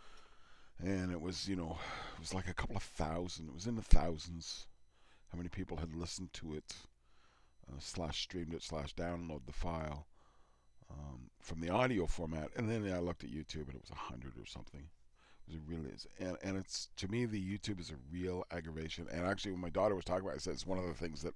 and 0.78 1.10
it 1.10 1.20
was 1.20 1.48
you 1.48 1.56
know 1.56 1.78
it 2.14 2.20
was 2.20 2.34
like 2.34 2.48
a 2.48 2.54
couple 2.54 2.76
of 2.76 2.82
thousand. 2.82 3.48
It 3.48 3.54
was 3.54 3.66
in 3.66 3.76
the 3.76 3.82
thousands. 3.82 4.66
How 5.32 5.36
many 5.36 5.48
people 5.48 5.76
had 5.76 5.94
listened 5.94 6.32
to 6.34 6.54
it, 6.54 6.74
uh, 7.70 7.76
slash 7.78 8.22
streamed 8.22 8.54
it, 8.54 8.62
slash 8.62 8.94
download 8.94 9.46
the 9.46 9.52
file 9.52 10.06
um, 10.90 11.30
from 11.40 11.60
the 11.60 11.68
audio 11.68 12.06
format, 12.06 12.50
and 12.56 12.68
then 12.68 12.90
I 12.92 12.98
looked 12.98 13.24
at 13.24 13.30
YouTube 13.30 13.66
and 13.66 13.74
it 13.74 13.82
was 13.82 13.90
hundred 13.94 14.38
or 14.38 14.46
something. 14.46 14.88
It 15.50 15.60
really 15.66 15.88
is, 15.88 16.06
and 16.18 16.36
and 16.42 16.56
it's 16.56 16.88
to 16.96 17.08
me 17.08 17.24
the 17.24 17.40
YouTube 17.40 17.80
is 17.80 17.90
a 17.90 17.94
real 18.12 18.44
aggravation. 18.50 19.06
And 19.10 19.26
actually, 19.26 19.52
when 19.52 19.60
my 19.60 19.70
daughter 19.70 19.94
was 19.94 20.04
talking 20.04 20.24
about, 20.24 20.34
it, 20.34 20.36
I 20.36 20.40
said 20.40 20.54
it's 20.54 20.66
one 20.66 20.78
of 20.78 20.86
the 20.86 20.94
things 20.94 21.22
that 21.22 21.34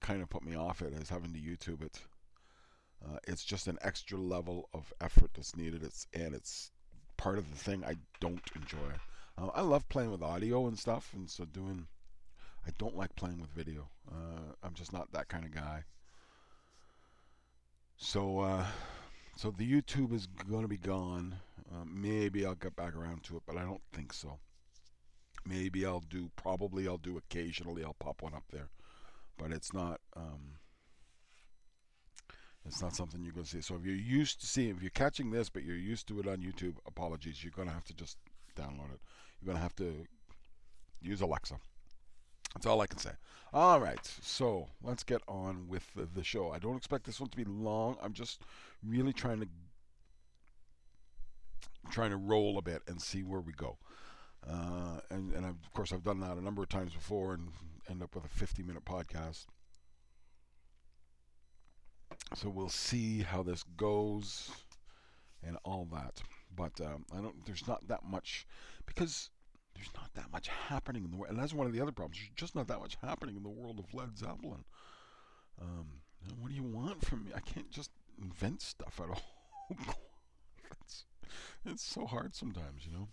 kind 0.00 0.22
of 0.22 0.30
put 0.30 0.42
me 0.42 0.56
off 0.56 0.82
it 0.82 0.92
is 0.94 1.10
having 1.10 1.32
to 1.32 1.38
YouTube 1.38 1.82
it. 1.82 2.00
Uh, 3.04 3.18
it's 3.28 3.44
just 3.44 3.66
an 3.66 3.78
extra 3.82 4.18
level 4.18 4.68
of 4.72 4.92
effort 5.00 5.30
that's 5.34 5.56
needed. 5.56 5.82
It's 5.82 6.06
and 6.14 6.34
it's 6.34 6.70
part 7.16 7.38
of 7.38 7.50
the 7.50 7.58
thing 7.58 7.84
I 7.84 7.96
don't 8.20 8.50
enjoy. 8.54 8.94
Uh, 9.38 9.48
I 9.54 9.60
love 9.60 9.88
playing 9.88 10.10
with 10.10 10.22
audio 10.22 10.66
and 10.66 10.78
stuff, 10.78 11.12
and 11.14 11.28
so 11.28 11.44
doing. 11.44 11.86
I 12.66 12.70
don't 12.78 12.96
like 12.96 13.14
playing 13.14 13.40
with 13.40 13.50
video. 13.50 13.88
Uh, 14.10 14.54
I'm 14.62 14.74
just 14.74 14.92
not 14.92 15.12
that 15.12 15.28
kind 15.28 15.44
of 15.44 15.54
guy. 15.54 15.84
So, 17.96 18.40
uh, 18.40 18.66
so 19.36 19.50
the 19.56 19.70
YouTube 19.70 20.12
is 20.12 20.26
going 20.26 20.62
to 20.62 20.68
be 20.68 20.76
gone. 20.76 21.36
Uh, 21.72 21.84
maybe 21.86 22.44
I'll 22.44 22.54
get 22.54 22.76
back 22.76 22.96
around 22.96 23.22
to 23.24 23.36
it, 23.36 23.42
but 23.46 23.56
I 23.56 23.62
don't 23.62 23.82
think 23.92 24.12
so. 24.12 24.38
Maybe 25.46 25.86
I'll 25.86 26.04
do. 26.10 26.30
Probably 26.36 26.88
I'll 26.88 26.98
do 26.98 27.16
occasionally. 27.16 27.84
I'll 27.84 27.96
pop 27.98 28.22
one 28.22 28.34
up 28.34 28.44
there, 28.50 28.68
but 29.38 29.52
it's 29.52 29.72
not. 29.72 30.00
Um, 30.16 30.58
it's 32.66 32.82
not 32.82 32.96
something 32.96 33.22
you're 33.22 33.32
going 33.32 33.44
to 33.44 33.50
see. 33.50 33.60
So 33.60 33.76
if 33.76 33.84
you're 33.84 33.94
used 33.94 34.40
to 34.40 34.46
seeing, 34.46 34.70
if 34.70 34.82
you're 34.82 34.90
catching 34.90 35.30
this, 35.30 35.48
but 35.48 35.62
you're 35.62 35.76
used 35.76 36.08
to 36.08 36.18
it 36.18 36.26
on 36.26 36.38
YouTube, 36.38 36.74
apologies. 36.84 37.44
You're 37.44 37.52
going 37.54 37.68
to 37.68 37.74
have 37.74 37.84
to 37.84 37.94
just 37.94 38.16
download 38.56 38.92
it. 38.92 39.00
You're 39.40 39.46
going 39.46 39.56
to 39.56 39.62
have 39.62 39.76
to 39.76 40.04
use 41.00 41.20
Alexa. 41.20 41.60
That's 42.56 42.64
all 42.64 42.80
I 42.80 42.86
can 42.86 42.98
say. 42.98 43.10
All 43.52 43.80
right, 43.80 44.00
so 44.22 44.68
let's 44.82 45.02
get 45.02 45.20
on 45.28 45.68
with 45.68 45.92
the, 45.94 46.08
the, 46.14 46.24
show. 46.24 46.52
I 46.52 46.58
don't 46.58 46.78
expect 46.78 47.04
this 47.04 47.20
one 47.20 47.28
to 47.28 47.36
be 47.36 47.44
long. 47.44 47.98
I'm 48.02 48.14
just 48.14 48.40
really 48.82 49.12
trying 49.12 49.40
to 49.40 49.48
trying 51.90 52.12
to 52.12 52.16
roll 52.16 52.56
a 52.56 52.62
bit 52.62 52.80
and 52.88 53.00
see 53.00 53.22
where 53.22 53.42
we 53.42 53.52
go. 53.52 53.76
Uh, 54.48 55.00
and 55.10 55.34
and 55.34 55.44
of 55.44 55.70
course 55.74 55.92
I've 55.92 56.02
done 56.02 56.20
that 56.20 56.38
a 56.38 56.40
number 56.40 56.62
of 56.62 56.70
times 56.70 56.94
before 56.94 57.34
and 57.34 57.48
end 57.90 58.02
up 58.02 58.14
with 58.14 58.24
a 58.24 58.28
50 58.28 58.62
minute 58.62 58.86
podcast. 58.86 59.44
So 62.36 62.48
we'll 62.48 62.70
see 62.70 63.20
how 63.20 63.42
this 63.42 63.64
goes 63.76 64.50
and 65.46 65.58
all 65.62 65.86
that. 65.92 66.22
But 66.56 66.80
um, 66.80 67.04
I 67.12 67.20
don't. 67.20 67.44
There's 67.44 67.68
not 67.68 67.86
that 67.88 68.02
much 68.02 68.46
because 68.86 69.28
there's 69.76 69.94
not 69.94 70.12
that 70.14 70.32
much 70.32 70.48
happening 70.48 71.04
in 71.04 71.10
the 71.10 71.16
world, 71.16 71.30
and 71.30 71.38
that's 71.40 71.54
one 71.54 71.66
of 71.66 71.72
the 71.72 71.80
other 71.80 71.92
problems. 71.92 72.18
There's 72.18 72.30
just 72.34 72.54
not 72.54 72.68
that 72.68 72.80
much 72.80 72.96
happening 73.02 73.36
in 73.36 73.42
the 73.42 73.48
world 73.48 73.78
of 73.78 73.92
Led 73.94 74.16
Zeppelin. 74.16 74.64
Um, 75.60 75.86
what 76.40 76.48
do 76.48 76.54
you 76.54 76.62
want 76.62 77.04
from 77.04 77.24
me? 77.24 77.32
I 77.34 77.40
can't 77.40 77.70
just 77.70 77.90
invent 78.20 78.62
stuff 78.62 79.00
at 79.02 79.10
all. 79.10 79.94
it's, 80.82 81.04
it's 81.64 81.84
so 81.84 82.06
hard 82.06 82.34
sometimes, 82.34 82.86
you 82.86 82.92
know. 82.92 83.08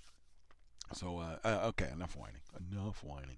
So 0.94 1.20
uh, 1.20 1.38
uh, 1.44 1.68
okay, 1.70 1.90
enough 1.92 2.16
whining. 2.16 2.42
Enough 2.72 3.04
whining. 3.04 3.38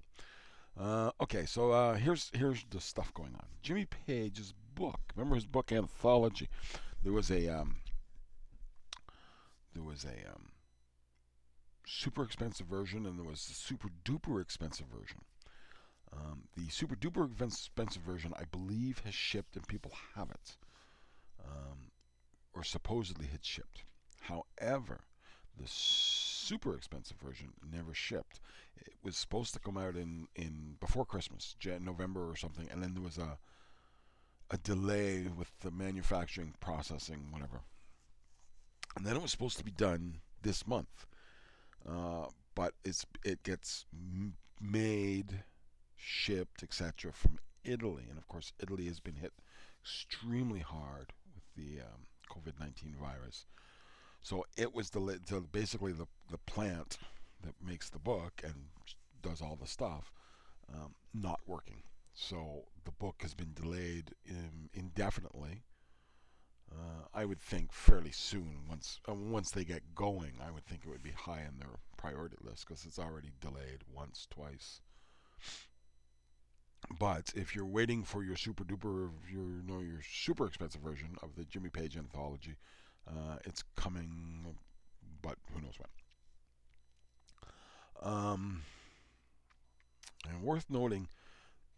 Uh, 0.78 1.12
okay, 1.22 1.46
so 1.46 1.72
uh, 1.72 1.94
here's 1.94 2.32
here's 2.34 2.66
the 2.70 2.82
stuff 2.82 3.14
going 3.14 3.34
on. 3.36 3.46
Jimmy 3.62 3.86
Page's 3.86 4.54
book. 4.76 5.00
Remember 5.16 5.36
his 5.36 5.46
book 5.46 5.72
anthology? 5.72 6.50
There 7.02 7.14
was 7.14 7.32
a 7.32 7.48
um, 7.48 7.78
there 9.74 9.84
was 9.84 10.06
a 10.06 10.30
um, 10.34 10.50
super 11.86 12.24
expensive 12.24 12.68
version, 12.68 13.06
and 13.06 13.18
there 13.18 13.26
was 13.26 13.46
the 13.46 13.54
super 13.54 13.90
duper 14.04 14.42
expensive 14.42 14.88
version. 14.88 15.20
Um, 16.14 16.44
the 16.56 16.70
super 16.70 16.96
duper 16.96 17.30
expensive 17.44 18.04
version, 18.04 18.34
I 18.38 18.46
believe, 18.46 19.00
has 19.00 19.14
shipped 19.14 19.56
and 19.56 19.68
people 19.68 19.92
have 20.16 20.30
it, 20.30 20.58
um, 21.44 21.92
or 22.54 22.64
supposedly 22.64 23.28
had 23.28 23.44
shipped. 23.44 23.84
However, 24.22 25.02
the 25.58 25.68
super 25.68 26.76
expensive 26.76 27.18
version 27.18 27.54
never 27.72 27.94
shipped. 27.94 28.40
It 28.78 28.94
was 29.04 29.18
supposed 29.18 29.54
to 29.54 29.60
come 29.60 29.78
out 29.78 29.96
in, 29.96 30.28
in 30.36 30.76
before 30.80 31.06
Christmas, 31.06 31.56
November 31.82 32.30
or 32.30 32.36
something, 32.36 32.68
and 32.72 32.82
then 32.82 32.94
there 32.94 33.04
was 33.04 33.18
a 33.18 33.38
a 34.52 34.58
delay 34.58 35.28
with 35.36 35.52
the 35.62 35.72
manufacturing, 35.72 36.54
processing, 36.60 37.28
whatever. 37.32 37.62
And 38.96 39.06
then 39.06 39.16
it 39.16 39.22
was 39.22 39.32
supposed 39.32 39.58
to 39.58 39.64
be 39.64 39.72
done 39.72 40.22
this 40.42 40.68
month. 40.68 41.06
Uh, 41.88 42.28
but 42.56 42.74
it's 42.84 43.06
it 43.24 43.44
gets 43.44 43.86
made, 44.62 45.44
shipped, 45.96 46.64
etc. 46.64 47.12
from 47.12 47.38
Italy, 47.64 48.06
and 48.10 48.18
of 48.18 48.28
course 48.28 48.54
Italy 48.60 48.86
has 48.86 49.00
been 49.00 49.16
hit 49.16 49.34
extremely 49.82 50.62
hard 50.62 51.14
with 51.34 51.44
the 51.56 51.82
um, 51.82 52.08
COVID-19 52.32 52.96
virus. 52.96 53.46
So 54.22 54.46
it 54.58 54.74
was 54.74 54.90
the 54.90 55.20
basically 55.52 55.92
the 55.92 56.08
the 56.32 56.40
plant 56.40 56.98
that 57.44 57.54
makes 57.64 57.90
the 57.90 58.00
book 58.00 58.42
and 58.44 58.54
does 59.22 59.42
all 59.42 59.58
the 59.60 59.68
stuff 59.68 60.12
um, 60.74 60.96
not 61.14 61.40
working. 61.46 61.84
So 62.14 62.64
the 62.86 62.92
book 62.92 63.18
has 63.22 63.34
been 63.34 63.54
delayed 63.54 64.12
in, 64.26 64.70
indefinitely 64.74 65.64
uh, 66.78 67.08
I 67.14 67.26
would 67.26 67.40
think 67.40 67.72
fairly 67.72 68.12
soon. 68.12 68.66
Once 68.70 69.00
uh, 69.08 69.14
once 69.14 69.52
they 69.52 69.64
get 69.64 69.96
going, 69.96 70.34
I 70.46 70.52
would 70.52 70.66
think 70.66 70.82
it 70.84 70.90
would 70.90 71.04
be 71.04 71.12
high 71.12 71.44
on 71.48 71.58
their 71.60 71.80
priority 71.98 72.38
list 72.42 72.68
because 72.68 72.86
it's 72.86 73.00
already 73.00 73.32
delayed 73.42 73.84
once, 73.94 74.28
twice. 74.30 74.82
But 77.00 77.32
if 77.36 77.56
you're 77.56 77.66
waiting 77.66 78.04
for 78.04 78.24
your 78.24 78.36
super 78.36 78.64
duper, 78.64 79.12
your 79.32 79.44
you 79.44 79.64
know 79.66 79.80
your 79.80 80.02
super 80.04 80.46
expensive 80.46 80.82
version 80.82 81.16
of 81.24 81.36
the 81.36 81.46
Jimmy 81.46 81.70
Page 81.70 81.98
anthology, 81.98 82.56
uh, 83.08 83.38
it's 83.46 83.64
coming, 83.76 84.56
but 85.22 85.38
who 85.54 85.62
knows 85.62 85.76
when. 85.80 85.90
Um, 88.14 88.62
and 90.30 90.44
worth 90.44 90.70
noting 90.70 91.08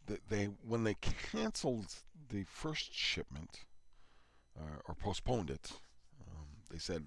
that 0.07 0.29
they 0.29 0.45
when 0.67 0.83
they 0.83 0.95
canceled 0.95 1.93
the 2.29 2.43
first 2.43 2.93
shipment 2.93 3.61
uh, 4.59 4.79
or 4.87 4.95
postponed 4.95 5.49
it. 5.49 5.71
Um, 6.21 6.47
they 6.71 6.77
said, 6.77 7.03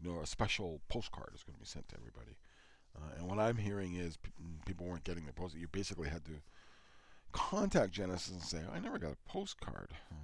you 0.00 0.12
know, 0.12 0.20
a 0.20 0.26
special 0.26 0.80
postcard 0.88 1.30
is 1.34 1.42
going 1.42 1.54
to 1.54 1.60
be 1.60 1.66
sent 1.66 1.88
to 1.88 1.96
everybody. 1.96 2.36
Uh, 2.96 3.18
and 3.18 3.28
what 3.28 3.38
I'm 3.38 3.56
hearing 3.56 3.94
is 3.94 4.16
p- 4.16 4.30
people 4.66 4.86
weren't 4.86 5.04
getting 5.04 5.24
their 5.24 5.32
post. 5.32 5.54
You 5.54 5.68
basically 5.68 6.08
had 6.08 6.24
to 6.26 6.42
contact 7.32 7.92
Genesis 7.92 8.30
and 8.30 8.42
say, 8.42 8.60
I 8.72 8.78
never 8.78 8.98
got 8.98 9.12
a 9.12 9.28
postcard, 9.28 9.92
um, 10.10 10.18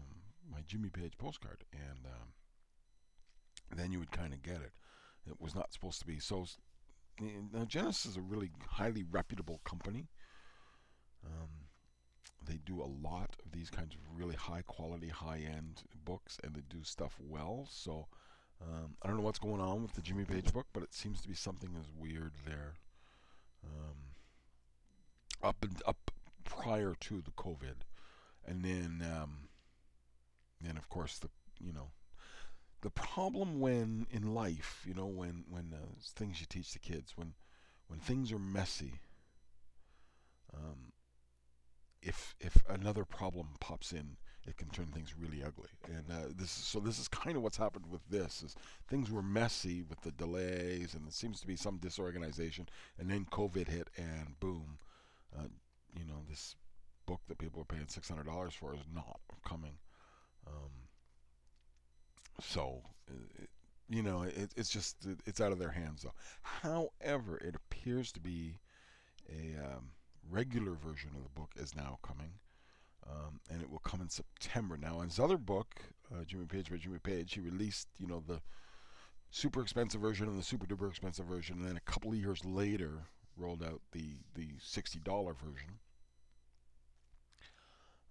my 0.53 0.59
Jimmy 0.67 0.91
Page 0.91 1.17
postcard. 1.19 1.65
And 1.73 2.05
um, 2.07 2.29
then 3.77 3.93
you 3.93 3.99
would 3.99 4.13
kind 4.13 4.33
of 4.33 4.43
get 4.43 4.57
it. 4.57 4.73
It 5.27 5.41
was 5.41 5.55
not 5.55 5.73
supposed 5.73 6.01
to 6.01 6.07
be 6.07 6.19
so. 6.19 6.47
now 7.21 7.65
Genesis 7.65 8.13
is 8.13 8.17
a 8.17 8.23
really 8.23 8.51
highly 8.69 9.05
reputable 9.11 9.61
company. 9.65 10.09
Um, 11.25 11.68
they 12.49 12.59
do 12.65 12.81
a 12.81 12.91
lot 13.07 13.37
of 13.45 13.53
these 13.53 13.71
kinds 13.71 13.95
of 13.95 14.01
really 14.19 14.35
high 14.35 14.63
quality, 14.63 15.09
high 15.09 15.41
end 15.47 15.83
books, 16.05 16.39
and 16.43 16.55
they 16.55 16.63
do 16.69 16.83
stuff 16.83 17.17
well. 17.21 17.67
So 17.71 18.07
um, 18.63 18.97
I 19.03 19.09
don't 19.09 19.19
know 19.19 19.23
what's 19.23 19.39
going 19.39 19.61
on 19.61 19.83
with 19.83 19.93
the 19.93 20.03
Jimmy 20.03 20.25
Page 20.25 20.53
book, 20.53 20.67
but 20.73 20.83
it 20.83 20.93
seems 20.93 21.21
to 21.21 21.29
be 21.29 21.35
something 21.35 21.71
is 21.81 21.91
weird 21.97 22.33
there. 22.47 22.75
Um, 23.65 23.97
up 25.43 25.57
and 25.63 25.81
up 25.87 26.11
prior 26.45 26.95
to 27.01 27.21
the 27.21 27.31
COVID, 27.33 27.85
and 28.47 28.65
then 28.65 29.05
um, 29.09 29.49
then 30.61 30.77
of 30.77 30.89
course 30.89 31.19
the 31.19 31.29
you 31.61 31.73
know 31.73 31.91
the 32.81 32.91
problem 32.91 33.61
when 33.61 34.07
in 34.11 34.35
life, 34.35 34.85
you 34.87 34.95
know, 34.95 35.07
when 35.07 35.45
when 35.49 35.75
uh, 35.75 35.87
things 36.15 36.41
you 36.41 36.47
teach 36.49 36.73
the 36.73 36.79
kids, 36.79 37.13
when 37.17 37.35
when 37.89 37.99
things 37.99 38.31
are 38.33 38.39
messy, 38.39 39.01
um, 40.55 40.93
if 42.03 42.35
if 42.41 42.63
another 42.69 43.05
problem 43.05 43.49
pops 43.61 43.93
in, 43.93 44.17
it 44.47 44.57
can 44.57 44.71
turn 44.71 44.87
things 44.87 45.15
really 45.19 45.43
ugly. 45.43 45.69
And 45.85 46.05
uh, 46.11 46.29
this 46.37 46.47
is, 46.47 46.65
so 46.65 46.81
this 46.81 46.99
is 46.99 47.09
kind 47.09 47.37
of 47.37 47.43
what's 47.43 47.57
happened 47.57 47.87
with 47.91 48.03
this 48.09 48.43
is 48.43 48.57
things 48.89 49.11
were 49.11 49.23
messy 49.23 49.83
with 49.83 50.01
the 50.01 50.13
delays, 50.13 50.95
and 50.95 51.05
there 51.05 51.13
seems 51.13 51.41
to 51.41 51.47
be 51.47 51.57
some 51.57 51.79
disorganization, 51.79 52.69
and 52.99 53.11
then 53.11 53.27
COVID 53.31 53.69
hit, 53.69 53.89
and 53.97 54.39
boom, 54.41 54.79
uh, 55.39 55.49
you 55.95 56.07
know, 56.07 56.23
this 56.29 56.57
book 57.07 57.21
that 57.29 57.39
people 57.39 57.61
are 57.61 57.65
paying 57.65 57.89
six 57.89 58.09
hundred 58.09 58.27
dollars 58.27 58.55
for 58.55 58.75
is 58.75 58.81
not 58.95 59.21
coming. 59.47 59.79
Um, 60.47 60.71
so, 62.41 62.83
uh, 63.11 63.45
you 63.89 64.03
know, 64.03 64.23
it, 64.23 64.53
it's 64.57 64.71
just 64.71 65.07
it's 65.27 65.41
out 65.41 65.53
of 65.53 65.59
their 65.59 65.71
hands. 65.71 66.03
Though. 66.03 66.15
However, 66.43 67.39
it 67.39 67.55
appears 67.57 68.13
to 68.13 68.21
be 68.21 68.59
a 69.29 69.57
um, 69.63 69.91
regular 70.31 70.73
version 70.73 71.11
of 71.17 71.23
the 71.23 71.41
book 71.41 71.51
is 71.57 71.75
now 71.75 71.99
coming, 72.03 72.33
um, 73.09 73.41
and 73.51 73.63
it 73.63 73.71
will 73.71 73.79
come 73.81 74.01
in 74.01 74.09
September. 74.09 74.77
Now, 74.77 75.01
in 75.01 75.09
his 75.09 75.19
other 75.19 75.39
book, 75.39 75.77
uh, 76.13 76.25
Jimmy 76.25 76.47
Page 76.47 76.71
by 76.71 76.77
Jimmy 76.77 76.99
Page, 76.99 77.35
he 77.35 77.41
released 77.41 77.89
you 77.99 78.07
know 78.07 78.23
the 78.27 78.41
super 79.31 79.61
expensive 79.61 80.01
version 80.01 80.27
and 80.27 80.39
the 80.39 80.43
super 80.43 80.67
duper 80.67 80.89
expensive 80.89 81.27
version, 81.27 81.59
and 81.59 81.69
then 81.69 81.77
a 81.77 81.91
couple 81.91 82.11
of 82.11 82.17
years 82.19 82.45
later 82.45 83.05
rolled 83.37 83.63
out 83.63 83.81
the 83.93 84.17
the 84.35 84.49
sixty 84.61 84.99
dollar 84.99 85.35
version. 85.35 85.79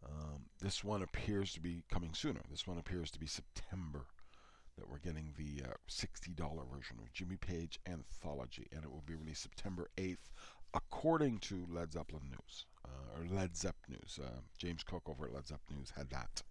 Um, 0.05 0.45
this 0.61 0.83
one 0.83 1.01
appears 1.01 1.53
to 1.53 1.59
be 1.59 1.83
coming 1.91 2.13
sooner. 2.13 2.41
This 2.49 2.67
one 2.67 2.77
appears 2.77 3.11
to 3.11 3.19
be 3.19 3.25
September 3.25 4.05
that 4.77 4.89
we're 4.89 4.99
getting 4.99 5.33
the 5.37 5.63
uh, 5.63 5.73
$60 5.89 6.35
version 6.71 6.97
of 6.99 7.11
Jimmy 7.11 7.37
Page 7.37 7.79
Anthology, 7.87 8.67
and 8.71 8.83
it 8.83 8.91
will 8.91 9.03
be 9.05 9.15
released 9.15 9.41
September 9.41 9.89
8th, 9.97 10.29
according 10.77 11.39
to 11.39 11.65
Led 11.69 11.91
Zeppelin 11.91 12.29
News, 12.29 12.65
uh, 12.86 13.19
or 13.19 13.25
Led 13.36 13.57
Zepp 13.57 13.75
News. 13.89 14.19
Uh, 14.24 14.41
James 14.57 14.84
Cook 14.84 15.03
over 15.07 15.25
at 15.25 15.34
Led 15.34 15.48
Zepp 15.48 15.62
News 15.69 15.91
had 15.96 16.10
that. 16.12 16.43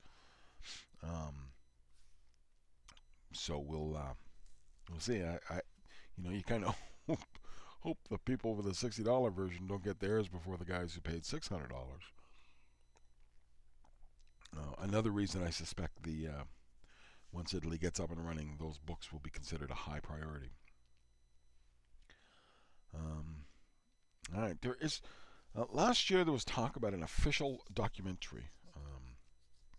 Um, 1.02 1.50
so 3.33 3.59
we'll 3.59 3.97
uh, 3.97 4.14
we'll 4.90 5.00
see. 5.00 5.23
I, 5.23 5.38
I 5.50 5.61
you 6.16 6.25
know, 6.25 6.30
you 6.30 6.42
kind 6.42 6.64
of 6.64 6.76
hope, 7.06 7.18
hope 7.80 7.99
the 8.11 8.18
people 8.18 8.54
with 8.54 8.66
the 8.66 8.75
sixty 8.75 9.02
dollar 9.02 9.30
version 9.30 9.66
don't 9.66 9.85
get 9.85 10.00
theirs 10.00 10.28
before 10.28 10.56
the 10.56 10.64
guys 10.64 10.95
who 10.95 11.00
paid 11.00 11.25
six 11.25 11.49
hundred 11.49 11.71
dollars. 11.71 12.02
Uh, 14.56 14.75
another 14.80 15.11
reason 15.11 15.42
I 15.45 15.50
suspect 15.50 16.02
the 16.02 16.28
uh, 16.28 16.45
once 17.33 17.54
Italy 17.54 17.78
gets 17.78 18.00
up 18.00 18.11
and 18.11 18.26
running, 18.26 18.56
those 18.59 18.78
books 18.78 19.12
will 19.12 19.21
be 19.21 19.30
considered 19.30 19.71
a 19.71 19.75
high 19.75 20.00
priority. 20.00 20.50
Um, 22.95 23.46
all 24.35 24.42
right, 24.42 24.61
there 24.62 24.76
is. 24.80 25.00
Uh, 25.56 25.64
last 25.73 26.11
year 26.11 26.23
there 26.23 26.33
was 26.33 26.45
talk 26.45 26.76
about 26.76 26.92
an 26.92 27.02
official 27.02 27.64
documentary 27.73 28.50
um, 28.76 29.02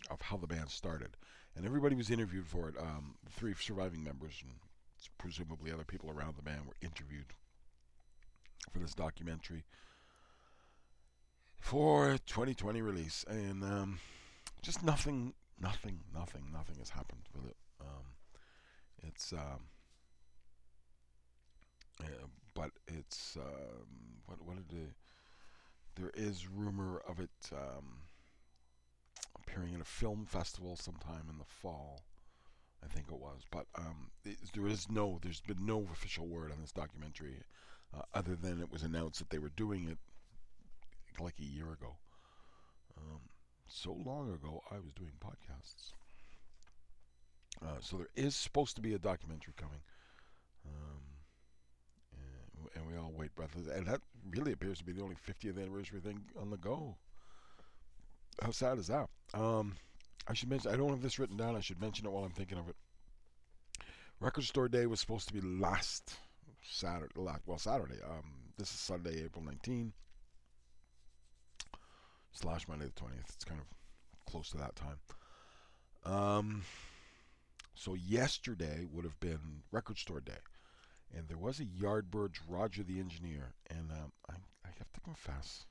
of 0.10 0.21
how 0.21 0.38
the 0.38 0.47
band 0.47 0.69
started, 0.69 1.10
and 1.55 1.65
everybody 1.65 1.95
was 1.95 2.10
interviewed 2.10 2.47
for 2.47 2.69
it. 2.69 2.75
Um, 2.79 3.15
the 3.23 3.31
three 3.31 3.53
surviving 3.60 4.03
members 4.03 4.41
and 4.41 4.53
presumably 5.19 5.71
other 5.71 5.83
people 5.83 6.10
around 6.10 6.36
the 6.36 6.41
band 6.41 6.65
were 6.65 6.75
interviewed 6.81 7.27
for 8.71 8.79
this 8.79 8.95
documentary 8.95 9.63
for 11.60 12.17
2020 12.25 12.81
release, 12.81 13.23
and 13.27 13.63
um, 13.63 13.99
just 14.63 14.83
nothing 14.83 15.33
nothing, 15.60 15.99
nothing, 16.13 16.43
nothing 16.53 16.75
has 16.79 16.89
happened 16.89 17.23
with 17.36 17.45
it. 17.45 17.57
Um, 17.81 18.05
it's, 19.07 19.33
um, 19.33 19.69
yeah, 22.01 22.07
but 22.57 22.71
it's 22.87 23.37
um, 23.37 23.85
what 24.25 24.41
what 24.43 24.67
did 24.67 24.79
it, 24.79 24.93
there 25.95 26.11
is 26.15 26.47
rumor 26.47 27.01
of 27.07 27.19
it 27.19 27.29
um, 27.53 28.01
appearing 29.39 29.73
in 29.73 29.81
a 29.81 29.85
film 29.85 30.25
festival 30.25 30.75
sometime 30.75 31.27
in 31.29 31.37
the 31.37 31.45
fall. 31.45 32.01
I 32.83 32.87
think 32.87 33.07
it 33.09 33.19
was, 33.19 33.41
but 33.51 33.65
um, 33.77 34.11
it, 34.23 34.37
there 34.53 34.67
is 34.67 34.89
no, 34.89 35.19
there's 35.23 35.41
been 35.41 35.65
no 35.65 35.87
official 35.91 36.27
word 36.27 36.51
on 36.51 36.61
this 36.61 36.71
documentary, 36.71 37.41
uh, 37.95 38.03
other 38.13 38.35
than 38.35 38.61
it 38.61 38.71
was 38.71 38.83
announced 38.83 39.17
that 39.17 39.31
they 39.31 39.39
were 39.39 39.51
doing 39.55 39.89
it 39.89 39.97
like 41.19 41.33
a 41.39 41.43
year 41.43 41.65
ago. 41.73 41.95
Um, 42.97 43.21
so 43.67 43.97
long 44.05 44.31
ago 44.31 44.61
I 44.71 44.75
was 44.75 44.93
doing 44.95 45.13
podcasts. 45.19 45.91
Uh, 47.61 47.79
so 47.81 47.97
there 47.97 48.09
is 48.15 48.35
supposed 48.35 48.75
to 48.75 48.81
be 48.81 48.93
a 48.93 48.99
documentary 48.99 49.53
coming. 49.57 49.81
Um, 50.67 51.01
and, 52.75 52.88
we 52.88 52.97
all 52.97 53.12
wait 53.15 53.34
breathless. 53.36 53.67
And 53.67 53.86
that 53.88 54.01
really 54.32 54.51
appears 54.51 54.77
to 54.80 54.84
be 54.84 54.91
the 54.91 55.01
only 55.01 55.15
50th 55.15 55.62
anniversary 55.62 55.99
thing 55.99 56.21
on 56.39 56.49
the 56.49 56.58
go. 56.58 56.95
How 58.41 58.51
sad 58.51 58.77
is 58.77 58.88
that? 58.88 59.08
Um, 59.34 59.75
I 60.27 60.34
should 60.34 60.49
mention, 60.49 60.71
I 60.71 60.75
don't 60.75 60.89
have 60.89 61.01
this 61.01 61.19
written 61.19 61.38
down. 61.38 61.56
I 61.56 61.62
should 61.62 61.82
mention 61.82 62.06
it 62.06 62.12
while 62.12 62.23
I'm 62.23 62.32
thinking 62.32 62.58
of 62.58 62.69
it. 62.69 62.75
Record 64.19 64.43
Store 64.43 64.67
Day 64.67 64.86
was 64.86 64.99
supposed 64.99 65.27
to 65.27 65.34
be 65.34 65.41
last 65.41 66.15
Saturday, 66.63 67.13
Last, 67.15 67.41
well, 67.45 67.58
Saturday. 67.58 67.97
Um, 68.03 68.34
this 68.58 68.69
is 68.71 68.80
Sunday, 68.80 69.23
April 69.23 69.43
19 69.43 69.93
slash 72.32 72.67
Monday 72.67 72.86
the 72.86 72.91
20th. 73.01 73.30
It's 73.36 73.45
kind 73.45 73.60
of 73.60 73.67
close 74.32 74.49
to 74.51 74.58
that 74.58 74.75
time. 74.75 74.97
Um, 76.06 76.63
so 77.75 77.93
yesterday 77.93 78.86
would 78.91 79.06
have 79.06 79.19
been 79.19 79.62
record 79.71 79.97
store 79.97 80.19
day. 80.19 80.34
And 81.15 81.27
there 81.27 81.37
was 81.37 81.59
a 81.59 81.65
Yardbirds 81.65 82.39
Roger 82.47 82.83
the 82.83 82.99
Engineer. 82.99 83.53
And 83.69 83.91
um, 83.91 84.11
I, 84.29 84.35
I 84.65 84.69
have 84.77 84.91
to 84.93 84.99
confess, 85.01 85.65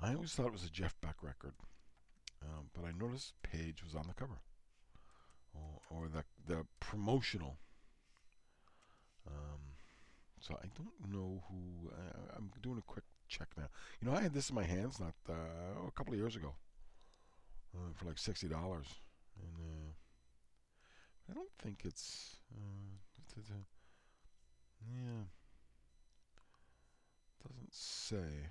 I 0.00 0.14
always 0.14 0.32
thought 0.32 0.46
it 0.46 0.52
was 0.52 0.64
a 0.64 0.70
Jeff 0.70 0.94
Beck 1.00 1.16
record. 1.22 1.54
Um, 2.42 2.70
but 2.74 2.84
I 2.84 2.92
noticed 2.92 3.34
Page 3.42 3.82
was 3.84 3.94
on 3.94 4.06
the 4.08 4.14
cover. 4.14 4.40
Or, 5.54 5.80
or 5.90 6.08
the, 6.08 6.24
the 6.46 6.64
promotional. 6.80 7.56
Um, 9.26 9.60
so 10.40 10.58
I 10.60 10.66
don't 10.76 11.12
know 11.12 11.42
who. 11.48 11.90
I, 11.90 12.36
I'm 12.36 12.50
doing 12.62 12.78
a 12.78 12.82
quick 12.82 13.04
check 13.28 13.48
now. 13.56 13.68
You 14.00 14.08
know, 14.08 14.16
I 14.16 14.20
had 14.20 14.34
this 14.34 14.50
in 14.50 14.56
my 14.56 14.64
hands 14.64 14.98
not 14.98 15.14
uh, 15.28 15.86
a 15.86 15.90
couple 15.92 16.12
of 16.12 16.18
years 16.18 16.34
ago 16.34 16.54
uh, 17.76 17.92
for 17.94 18.06
like 18.06 18.18
sixty 18.18 18.48
dollars, 18.48 18.86
and 19.40 19.54
uh, 19.60 21.30
I 21.30 21.34
don't 21.34 21.52
think 21.62 21.82
it's. 21.84 22.36
Yeah, 24.84 25.24
doesn't 27.42 27.72
say. 27.72 28.48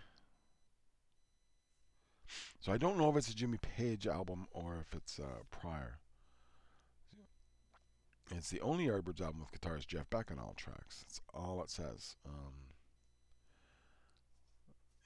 So 2.59 2.71
I 2.71 2.77
don't 2.77 2.97
know 2.97 3.09
if 3.09 3.17
it's 3.17 3.29
a 3.29 3.35
Jimmy 3.35 3.57
Page 3.57 4.07
album 4.07 4.47
or 4.51 4.77
if 4.79 4.95
it's 4.95 5.19
uh, 5.19 5.43
prior. 5.49 5.99
It's 8.33 8.49
the 8.49 8.61
only 8.61 8.87
Yardbirds 8.87 9.21
album 9.21 9.41
with 9.41 9.59
guitarist 9.59 9.87
Jeff 9.87 10.09
Beck 10.09 10.31
on 10.31 10.39
all 10.39 10.53
tracks. 10.55 11.03
That's 11.03 11.21
all 11.33 11.61
it 11.61 11.69
says. 11.69 12.15
Um, 12.25 12.53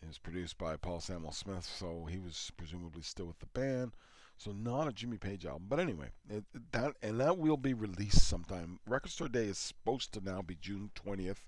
it 0.03 0.07
was 0.07 0.19
produced 0.19 0.59
by 0.59 0.75
Paul 0.75 0.99
Samwell-Smith, 0.99 1.65
so 1.65 2.05
he 2.05 2.19
was 2.19 2.51
presumably 2.55 3.01
still 3.01 3.25
with 3.25 3.39
the 3.39 3.47
band. 3.47 3.93
So 4.37 4.51
not 4.51 4.87
a 4.87 4.91
Jimmy 4.91 5.17
Page 5.17 5.45
album, 5.45 5.65
but 5.69 5.79
anyway, 5.79 6.09
it, 6.29 6.43
that 6.71 6.93
and 7.01 7.19
that 7.19 7.37
will 7.37 7.57
be 7.57 7.73
released 7.73 8.27
sometime. 8.27 8.79
Record 8.85 9.11
Store 9.11 9.29
Day 9.29 9.45
is 9.45 9.57
supposed 9.57 10.11
to 10.13 10.21
now 10.23 10.41
be 10.41 10.57
June 10.59 10.91
twentieth. 10.93 11.45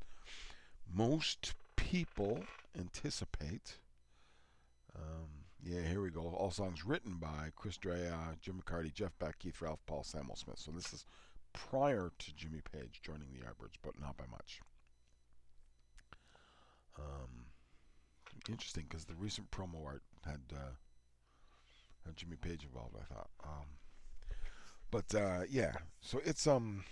Most 0.92 1.54
people 1.76 2.44
anticipate. 2.78 3.78
Um, 4.96 5.28
yeah, 5.64 5.82
here 5.82 6.02
we 6.02 6.10
go. 6.10 6.22
All 6.22 6.50
songs 6.50 6.86
written 6.86 7.18
by 7.20 7.52
Chris 7.56 7.78
Dreja, 7.78 8.40
Jim 8.42 8.62
McCarty, 8.64 8.94
Jeff 8.94 9.12
Beck, 9.20 9.38
Keith 9.40 9.62
Relf, 9.62 9.80
Paul 9.86 10.04
Samwell-Smith. 10.04 10.58
So 10.58 10.72
this 10.72 10.94
is 10.94 11.06
prior 11.54 12.12
to 12.18 12.36
Jimmy 12.36 12.62
Page 12.72 13.02
joining 13.04 13.28
the 13.32 13.40
Yardbirds, 13.40 13.76
but 13.84 14.00
not 14.00 14.16
by 14.18 14.26
much. 14.32 14.62
Um, 16.98 17.48
interesting 18.50 18.86
because 18.88 19.06
the 19.06 19.16
recent 19.16 19.52
promo 19.52 19.86
art 19.86 20.04
had 20.26 20.42
uh, 20.54 20.72
Jimmy 22.16 22.38
Page 22.38 22.64
involved. 22.64 22.96
I 23.00 23.14
thought, 23.14 23.30
um, 23.44 23.66
but 24.92 25.14
uh, 25.16 25.42
yeah, 25.50 25.74
so 26.02 26.20
it's 26.24 26.48
um, 26.48 26.84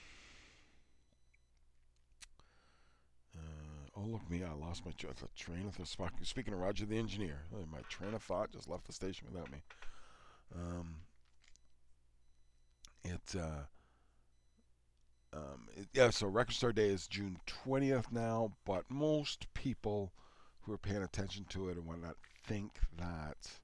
uh, 3.36 3.89
oh 3.97 4.01
look 4.01 4.30
me! 4.30 4.43
I 4.43 4.54
lost 4.54 4.86
my 4.86 4.91
tra- 4.97 5.13
train 5.36 5.67
of 5.67 5.75
thought. 5.75 6.12
Speaking 6.23 6.54
of 6.54 6.60
Roger 6.60 6.86
the 6.86 6.97
engineer, 6.97 7.43
my 7.71 7.80
train 7.89 8.13
of 8.13 8.23
thought 8.23 8.51
just 8.51 8.69
left 8.69 8.86
the 8.88 8.93
station 8.93 9.28
without 9.32 9.51
me. 9.51 9.60
Um, 10.56 10.95
it, 13.04 13.36
uh, 13.39 13.63
um, 15.34 15.67
it, 15.75 15.88
yeah. 15.93 16.10
So 16.10 16.28
Record 16.28 16.56
Store 16.56 16.73
Day 16.73 16.89
is 16.89 17.08
June 17.08 17.39
twentieth 17.45 18.12
now, 18.12 18.54
but 18.65 18.89
most 18.89 19.47
people 19.54 20.12
who 20.62 20.73
are 20.73 20.78
paying 20.78 21.04
attention 21.04 21.45
to 21.49 21.69
it 21.69 21.78
and 21.78 21.86
whatnot 21.86 22.15
think 22.43 22.80
that 22.97 23.60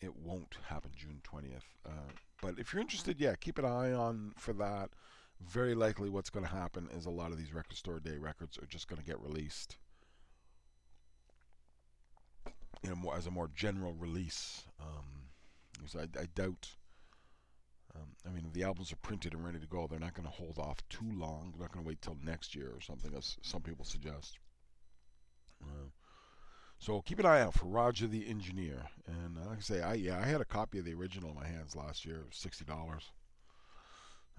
it 0.00 0.16
won't 0.16 0.56
happen 0.66 0.90
June 0.96 1.20
twentieth. 1.22 1.64
Uh, 1.86 2.10
but 2.40 2.58
if 2.58 2.72
you're 2.72 2.80
interested, 2.80 3.20
yeah, 3.20 3.34
keep 3.34 3.58
an 3.58 3.64
eye 3.64 3.92
on 3.92 4.32
for 4.36 4.52
that 4.54 4.90
very 5.46 5.74
likely 5.74 6.10
what's 6.10 6.30
going 6.30 6.44
to 6.44 6.52
happen 6.52 6.88
is 6.96 7.06
a 7.06 7.10
lot 7.10 7.30
of 7.30 7.38
these 7.38 7.54
record 7.54 7.76
store 7.76 8.00
day 8.00 8.16
records 8.18 8.58
are 8.58 8.66
just 8.66 8.88
going 8.88 9.00
to 9.00 9.06
get 9.06 9.20
released 9.20 9.76
you 12.82 12.90
know 12.90 13.12
as 13.16 13.26
a 13.26 13.30
more 13.30 13.50
general 13.54 13.94
release 13.94 14.64
um, 14.80 15.28
so 15.86 16.00
I, 16.00 16.20
I 16.20 16.26
doubt 16.34 16.68
um, 17.94 18.08
I 18.26 18.30
mean 18.30 18.44
if 18.46 18.52
the 18.52 18.64
albums 18.64 18.92
are 18.92 18.96
printed 18.96 19.32
and 19.34 19.44
ready 19.44 19.58
to 19.58 19.66
go 19.66 19.86
they're 19.86 19.98
not 19.98 20.14
going 20.14 20.28
to 20.28 20.34
hold 20.34 20.58
off 20.58 20.78
too 20.88 21.10
long 21.12 21.52
they're 21.52 21.66
not 21.66 21.72
going 21.72 21.84
to 21.84 21.88
wait 21.88 22.02
till 22.02 22.16
next 22.24 22.54
year 22.54 22.72
or 22.74 22.80
something 22.80 23.14
as 23.16 23.36
some 23.42 23.62
people 23.62 23.84
suggest 23.84 24.38
uh, 25.62 25.88
so 26.78 27.02
keep 27.02 27.18
an 27.18 27.26
eye 27.26 27.42
out 27.42 27.54
for 27.54 27.66
Roger 27.66 28.06
the 28.06 28.28
Engineer 28.28 28.84
and 29.06 29.36
uh, 29.36 29.48
like 29.48 29.58
I 29.58 29.62
say 29.62 29.82
I 29.82 29.94
yeah 29.94 30.18
I 30.18 30.26
had 30.26 30.40
a 30.40 30.44
copy 30.44 30.78
of 30.78 30.84
the 30.84 30.94
original 30.94 31.30
in 31.30 31.36
my 31.36 31.46
hands 31.46 31.76
last 31.76 32.04
year 32.04 32.26
sixty 32.30 32.64
dollars 32.64 33.10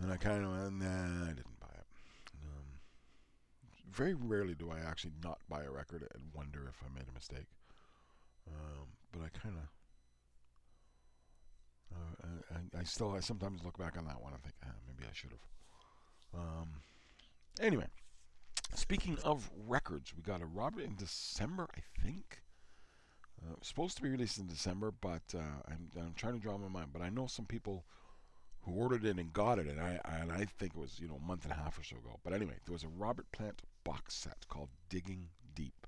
and 0.01 0.11
I 0.11 0.17
kind 0.17 0.43
of 0.43 0.51
went, 0.51 0.79
nah, 0.79 1.25
I 1.25 1.29
didn't 1.29 1.59
buy 1.59 1.67
it. 1.73 1.85
Um, 2.43 2.79
very 3.91 4.13
rarely 4.13 4.55
do 4.55 4.71
I 4.71 4.79
actually 4.79 5.13
not 5.23 5.39
buy 5.49 5.63
a 5.63 5.71
record 5.71 6.07
and 6.13 6.23
wonder 6.33 6.67
if 6.69 6.81
I 6.83 6.93
made 6.93 7.07
a 7.09 7.13
mistake. 7.13 7.47
Um, 8.47 8.87
but 9.11 9.21
I 9.21 9.29
kind 9.37 9.55
of, 9.57 9.63
uh, 11.95 12.57
I, 12.75 12.79
I, 12.79 12.83
still, 12.83 13.11
I 13.11 13.19
sometimes 13.19 13.63
look 13.63 13.77
back 13.77 13.97
on 13.97 14.05
that 14.05 14.21
one 14.21 14.33
and 14.33 14.41
think, 14.41 14.55
ah, 14.65 14.71
maybe 14.87 15.07
I 15.07 15.13
should 15.13 15.31
have. 15.31 16.41
Um, 16.41 16.69
anyway, 17.59 17.87
speaking 18.75 19.17
of 19.23 19.49
records, 19.67 20.13
we 20.15 20.21
got 20.21 20.41
a 20.41 20.45
Robert 20.45 20.83
in 20.83 20.95
December, 20.95 21.67
I 21.75 21.81
think. 22.01 22.41
Uh, 23.41 23.55
supposed 23.61 23.95
to 23.95 24.03
be 24.03 24.09
released 24.09 24.37
in 24.37 24.47
December, 24.47 24.91
but 24.91 25.21
uh, 25.33 25.61
I'm, 25.67 25.89
I'm 25.97 26.13
trying 26.13 26.33
to 26.33 26.39
draw 26.39 26.57
my 26.57 26.67
mind. 26.67 26.89
But 26.91 27.01
I 27.01 27.09
know 27.09 27.27
some 27.27 27.45
people 27.45 27.85
who 28.61 28.73
ordered 28.73 29.05
it 29.05 29.17
and 29.17 29.31
got 29.31 29.59
it, 29.59 29.67
and 29.67 29.79
I 29.79 29.99
and 30.03 30.31
I 30.31 30.45
think 30.45 30.73
it 30.75 30.79
was 30.79 30.99
you 30.99 31.07
know 31.07 31.19
a 31.21 31.25
month 31.25 31.43
and 31.43 31.53
a 31.53 31.55
half 31.55 31.79
or 31.79 31.83
so 31.83 31.97
ago. 31.97 32.19
But 32.23 32.33
anyway, 32.33 32.55
there 32.65 32.73
was 32.73 32.83
a 32.83 32.89
Robert 32.89 33.31
Plant 33.31 33.61
box 33.83 34.15
set 34.15 34.47
called 34.49 34.69
Digging 34.89 35.29
Deep. 35.55 35.87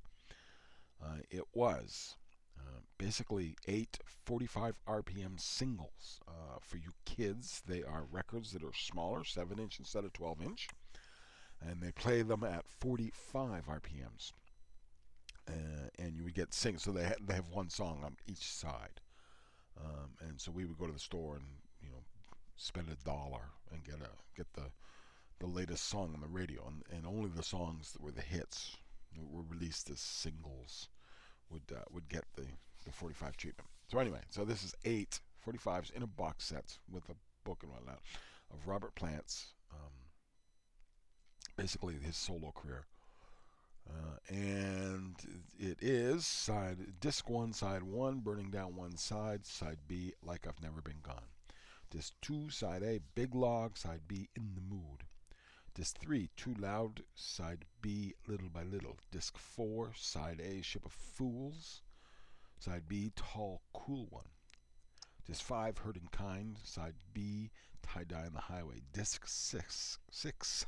Uh, 1.03 1.17
it 1.29 1.43
was 1.53 2.15
uh, 2.57 2.79
basically 2.97 3.55
eight 3.67 3.99
45 4.25 4.75
RPM 4.87 5.39
singles 5.39 6.19
uh, 6.27 6.59
for 6.61 6.77
you 6.77 6.93
kids. 7.05 7.61
They 7.67 7.83
are 7.83 8.05
records 8.09 8.51
that 8.51 8.63
are 8.63 8.73
smaller, 8.73 9.23
seven 9.23 9.59
inch 9.59 9.79
instead 9.79 10.05
of 10.05 10.13
12 10.13 10.41
inch, 10.41 10.67
and 11.61 11.81
they 11.81 11.91
play 11.91 12.21
them 12.21 12.43
at 12.43 12.67
45 12.67 13.67
RPMs. 13.67 14.33
Uh, 15.47 15.89
and 15.99 16.15
you 16.15 16.23
would 16.23 16.35
get 16.35 16.53
sing. 16.53 16.77
So 16.77 16.91
they 16.91 17.03
ha- 17.03 17.23
they 17.25 17.33
have 17.33 17.49
one 17.49 17.69
song 17.69 18.01
on 18.03 18.15
each 18.27 18.45
side. 18.45 19.01
Um, 19.79 20.11
and 20.27 20.39
so 20.39 20.51
we 20.51 20.65
would 20.65 20.77
go 20.77 20.87
to 20.87 20.93
the 20.93 20.99
store 20.99 21.35
and 21.35 21.45
you 21.81 21.89
know 21.89 22.03
spend 22.55 22.87
a 22.89 23.05
dollar 23.05 23.49
and 23.71 23.83
get 23.83 23.95
a 23.95 24.09
get 24.35 24.53
the 24.53 24.69
the 25.39 25.47
latest 25.47 25.89
song 25.89 26.11
on 26.13 26.21
the 26.21 26.27
radio, 26.27 26.67
and, 26.67 26.83
and 26.95 27.07
only 27.07 27.29
the 27.29 27.41
songs 27.41 27.91
that 27.93 28.01
were 28.01 28.11
the 28.11 28.21
hits 28.21 28.77
that 29.15 29.27
were 29.27 29.41
released 29.49 29.89
as 29.89 29.99
singles 29.99 30.87
would 31.49 31.63
uh, 31.75 31.81
would 31.91 32.07
get 32.07 32.25
the 32.35 32.45
the 32.85 32.91
45 32.91 33.37
treatment. 33.37 33.69
So 33.87 33.99
anyway, 33.99 34.21
so 34.29 34.45
this 34.45 34.63
is 34.63 34.73
eight 34.85 35.19
45s 35.45 35.91
in 35.91 36.03
a 36.03 36.07
box 36.07 36.45
set 36.45 36.77
with 36.89 37.09
a 37.09 37.15
book 37.43 37.59
and 37.63 37.71
whatnot 37.71 37.99
of 38.53 38.67
Robert 38.67 38.93
Plant's 38.95 39.53
um, 39.73 39.91
basically 41.55 41.95
his 41.95 42.15
solo 42.15 42.51
career. 42.51 42.85
Uh, 43.89 44.33
and 44.33 45.15
it 45.59 45.77
is 45.81 46.25
side 46.25 46.99
disc 46.99 47.29
one, 47.29 47.51
side 47.51 47.83
one, 47.83 48.19
burning 48.19 48.49
down 48.49 48.75
one 48.75 48.95
side, 48.95 49.45
side 49.45 49.79
B, 49.87 50.13
like 50.23 50.47
I've 50.47 50.61
never 50.61 50.81
been 50.81 51.01
gone. 51.03 51.25
Disc 51.91 52.13
2, 52.21 52.49
side 52.49 52.83
A, 52.83 53.01
Big 53.15 53.35
Log, 53.35 53.77
side 53.77 54.07
B, 54.07 54.29
In 54.33 54.55
the 54.55 54.61
Mood. 54.61 55.03
Disc 55.75 55.97
3, 55.97 56.29
Too 56.37 56.55
Loud, 56.57 57.03
side 57.15 57.65
B, 57.81 58.13
Little 58.27 58.47
by 58.47 58.63
Little. 58.63 58.97
Disc 59.11 59.37
4, 59.37 59.91
side 59.95 60.39
A, 60.41 60.61
Ship 60.61 60.85
of 60.85 60.93
Fools, 60.93 61.81
side 62.59 62.83
B, 62.87 63.11
Tall, 63.17 63.61
Cool 63.73 64.07
One. 64.09 64.29
Disc 65.27 65.43
5, 65.43 65.79
Hurting 65.79 66.07
Kind, 66.13 66.59
side 66.63 66.95
B, 67.13 67.51
Tie 67.83 68.05
Dye 68.05 68.25
on 68.25 68.33
the 68.33 68.39
Highway. 68.39 68.81
Disc 68.93 69.23
6, 69.27 69.97
six 70.09 70.65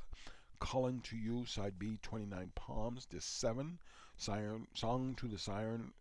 Calling 0.64 1.02
to 1.02 1.18
You, 1.18 1.46
side 1.46 1.74
B, 1.78 2.00
29 2.02 2.52
Palms. 2.56 3.06
Disc 3.06 3.28
7, 3.28 3.78
Siren, 4.16 4.66
Song 4.74 5.14
to 5.16 5.28
the 5.28 5.38
Siren, 5.38 5.92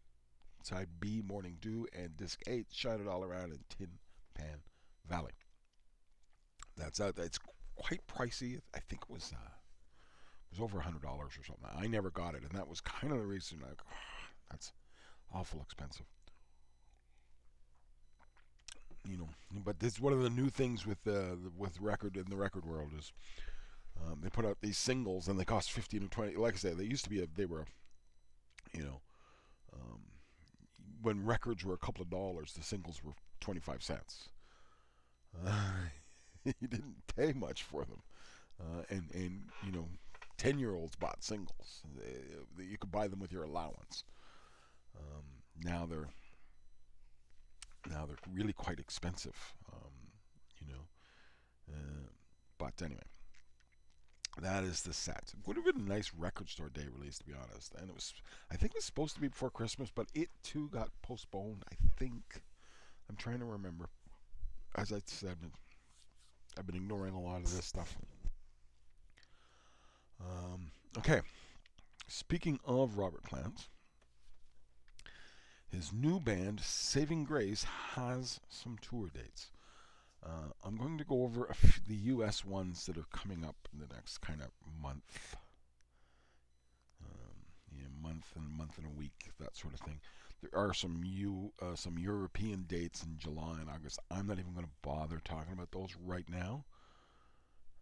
side 0.63 0.87
B, 1.01 1.21
Morning 1.27 1.59
Dew. 1.61 1.89
And 1.93 2.17
disc 2.17 2.41
8, 2.47 2.67
Shine 2.71 3.01
It 3.01 3.09
All 3.09 3.25
Around 3.25 3.51
in 3.51 3.59
Tin 3.69 3.89
Pan 4.35 4.61
Valley. 5.09 5.33
That's 6.77 7.01
out. 7.01 7.19
Uh, 7.19 7.23
it's 7.23 7.41
quite 7.75 8.07
pricey. 8.07 8.61
I 8.73 8.79
think 8.79 9.03
it 9.03 9.13
was 9.13 9.33
uh, 9.35 9.51
it 10.53 10.61
was 10.61 10.61
over 10.61 10.79
a 10.79 10.83
hundred 10.83 11.03
dollars 11.03 11.33
or 11.37 11.45
something. 11.45 11.67
I 11.77 11.89
never 11.89 12.11
got 12.11 12.37
it, 12.37 12.43
and 12.43 12.53
that 12.53 12.69
was 12.69 12.81
kind 12.81 13.13
of 13.13 13.19
the 13.19 13.27
reason. 13.27 13.59
Like, 13.61 13.81
oh, 13.85 13.95
that's 14.51 14.73
awful 15.35 15.61
expensive. 15.61 16.07
You 19.09 19.17
know, 19.17 19.29
but 19.65 19.81
this 19.81 19.95
is 19.95 20.01
one 20.01 20.13
of 20.13 20.23
the 20.23 20.31
new 20.31 20.49
things 20.49 20.87
with 20.87 21.05
uh, 21.09 21.35
with 21.59 21.81
record 21.81 22.17
in 22.17 22.27
the 22.31 22.37
record 22.37 22.65
world 22.65 22.93
is 22.97 23.13
um, 24.01 24.21
they 24.23 24.31
put 24.31 24.45
out 24.45 24.59
these 24.61 24.79
singles 24.79 25.29
and 25.29 25.39
they 25.39 25.45
cost 25.45 25.73
fifteen 25.73 26.05
or 26.05 26.09
twenty. 26.09 26.37
Like 26.37 26.55
I 26.55 26.59
said, 26.59 26.79
they 26.79 26.85
used 26.85 27.05
to 27.05 27.11
be 27.11 27.23
a, 27.23 27.27
they 27.27 27.47
were, 27.47 27.67
you 28.73 28.83
know, 28.83 29.01
um, 29.73 30.01
when 31.03 31.25
records 31.25 31.65
were 31.65 31.75
a 31.75 31.79
couple 31.79 32.03
of 32.03 32.11
dollars, 32.11 32.53
the 32.53 32.63
singles 32.63 33.03
were 33.05 33.13
twenty 33.41 33.61
five 33.61 33.83
cents. 33.83 34.29
Uh, 35.47 35.73
you 36.45 36.69
didn't 36.69 36.97
pay 37.17 37.33
much 37.33 37.63
for 37.63 37.85
them, 37.85 38.03
uh, 38.61 38.83
and 38.91 39.11
and 39.15 39.43
you 39.65 39.73
know, 39.73 39.89
ten 40.39 40.59
year 40.59 40.75
olds 40.75 40.97
bought 40.97 41.23
singles. 41.23 41.83
They, 42.57 42.65
you 42.65 42.79
could 42.79 42.93
buy 42.93 43.09
them 43.09 43.21
with 43.21 43.33
your 43.33 43.45
allowance. 43.45 44.05
Um, 44.97 45.25
now 45.63 45.87
they're 45.87 46.09
now 47.91 48.07
they're 48.07 48.17
really 48.33 48.53
quite 48.53 48.79
expensive. 48.79 49.55
Um, 49.73 49.91
you 50.61 50.73
know, 50.73 51.75
uh, 51.75 52.09
but 52.59 52.81
anyway. 52.83 53.01
That 54.41 54.65
is 54.65 54.83
the 54.83 54.95
set. 54.95 55.33
Would 55.47 55.57
have 55.57 55.67
been 55.67 55.85
a 55.85 55.95
nice 55.95 56.13
record 56.17 56.49
store 56.49 56.71
day 56.71 56.87
release, 56.97 57.19
to 57.19 57.25
be 57.25 57.35
honest. 57.35 57.75
And 57.79 57.91
it 57.91 57.95
was, 57.95 58.15
I 58.51 58.57
think 58.57 58.73
it 58.73 58.79
was 58.79 58.85
supposed 58.85 59.15
to 59.15 59.21
be 59.21 59.29
before 59.29 59.51
Christmas, 59.51 59.91
but 59.95 60.07
it 60.15 60.31
too 60.43 60.71
got 60.73 60.91
postponed. 61.03 61.65
I 61.71 61.75
think. 61.99 62.43
I'm 63.11 63.17
trying 63.17 63.41
to 63.41 63.45
remember 63.45 63.91
as 64.75 64.93
I 64.93 65.01
said, 65.07 65.37
I've 66.59 66.67
been 66.67 66.77
ignoring 66.77 67.15
a 67.15 67.21
lot 67.21 67.43
of 67.43 67.55
this 67.55 67.65
stuff. 67.65 67.97
Um, 70.21 70.71
okay. 70.99 71.21
Speaking 72.09 72.59
of 72.65 72.99
Robert 72.99 73.23
Plant, 73.25 73.69
his 75.71 75.93
new 75.93 76.21
band, 76.21 76.61
Saving 76.61 77.25
Grace, 77.25 77.65
has 77.95 78.41
some 78.49 78.79
tour 78.81 79.09
dates. 79.13 79.51
Uh, 80.25 80.51
I'm 80.65 80.77
going 80.77 80.99
to 80.99 81.05
go 81.05 81.23
over 81.25 81.53
the 81.89 81.95
U.S. 81.95 82.45
ones 82.45 82.87
that 82.87 82.97
are 82.97 83.07
coming 83.13 83.45
up 83.45 83.57
in 83.73 83.81
the 83.81 83.93
next 83.93 84.19
kind 84.19 84.41
of 84.41 84.51
month. 84.81 85.37
Um, 87.05 87.37
yeah, 87.77 87.89
month 88.01 88.27
and 88.37 88.49
month 88.49 88.79
and 88.79 88.87
a 88.87 88.99
week, 88.99 89.31
that 89.41 89.57
sort 89.57 89.75
of 89.75 89.81
thing. 89.81 90.01
There 90.41 90.59
are 90.61 90.75
some 90.75 91.03
U, 91.05 91.53
uh, 91.61 91.75
some 91.77 91.99
European 91.99 92.65
dates 92.69 93.03
in 93.05 93.17
July 93.19 93.59
and 93.61 93.71
August. 93.71 93.99
I'm 94.11 94.27
not 94.27 94.39
even 94.39 94.53
going 94.53 94.67
to 94.67 94.73
bother 94.83 95.21
talking 95.25 95.53
about 95.53 95.71
those 95.71 95.95
right 96.05 96.29
now, 96.29 96.65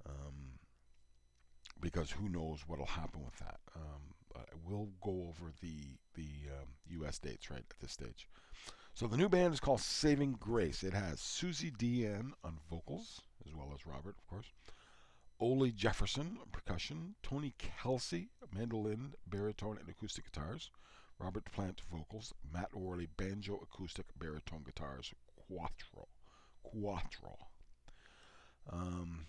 um, 0.07 0.59
because 1.81 2.11
who 2.11 2.29
knows 2.29 2.61
what'll 2.67 2.87
happen 2.87 3.25
with 3.25 3.37
that. 3.39 3.61
Um, 3.75 4.15
I 4.37 4.41
will 4.69 4.91
go 5.03 5.29
over 5.29 5.53
the 5.61 5.99
the 6.15 6.51
um, 6.53 6.69
U.S. 7.01 7.19
dates 7.19 7.51
right 7.51 7.65
at 7.69 7.81
this 7.81 7.93
stage. 7.93 8.29
So 9.01 9.07
the 9.07 9.17
new 9.17 9.31
band 9.31 9.55
is 9.55 9.61
called 9.61 9.81
Saving 9.81 10.37
Grace. 10.39 10.83
It 10.83 10.93
has 10.93 11.21
Suzi 11.21 11.75
Dian 11.75 12.35
on 12.45 12.59
vocals, 12.69 13.23
as 13.47 13.55
well 13.55 13.73
as 13.75 13.87
Robert, 13.87 14.15
of 14.19 14.27
course. 14.27 14.53
Oli 15.41 15.73
Jefferson 15.73 16.37
on 16.39 16.49
percussion. 16.53 17.15
Tony 17.23 17.55
Kelsey, 17.57 18.29
mandolin, 18.55 19.15
baritone, 19.27 19.79
and 19.81 19.89
acoustic 19.89 20.25
guitars. 20.25 20.71
Robert 21.19 21.47
Plant 21.51 21.81
vocals, 21.91 22.35
Matt 22.53 22.77
Worley 22.77 23.09
banjo, 23.17 23.59
acoustic, 23.63 24.05
baritone 24.19 24.65
guitars, 24.67 25.15
cuatro, 25.51 26.05
cuatro. 26.63 27.39
Um, 28.71 29.25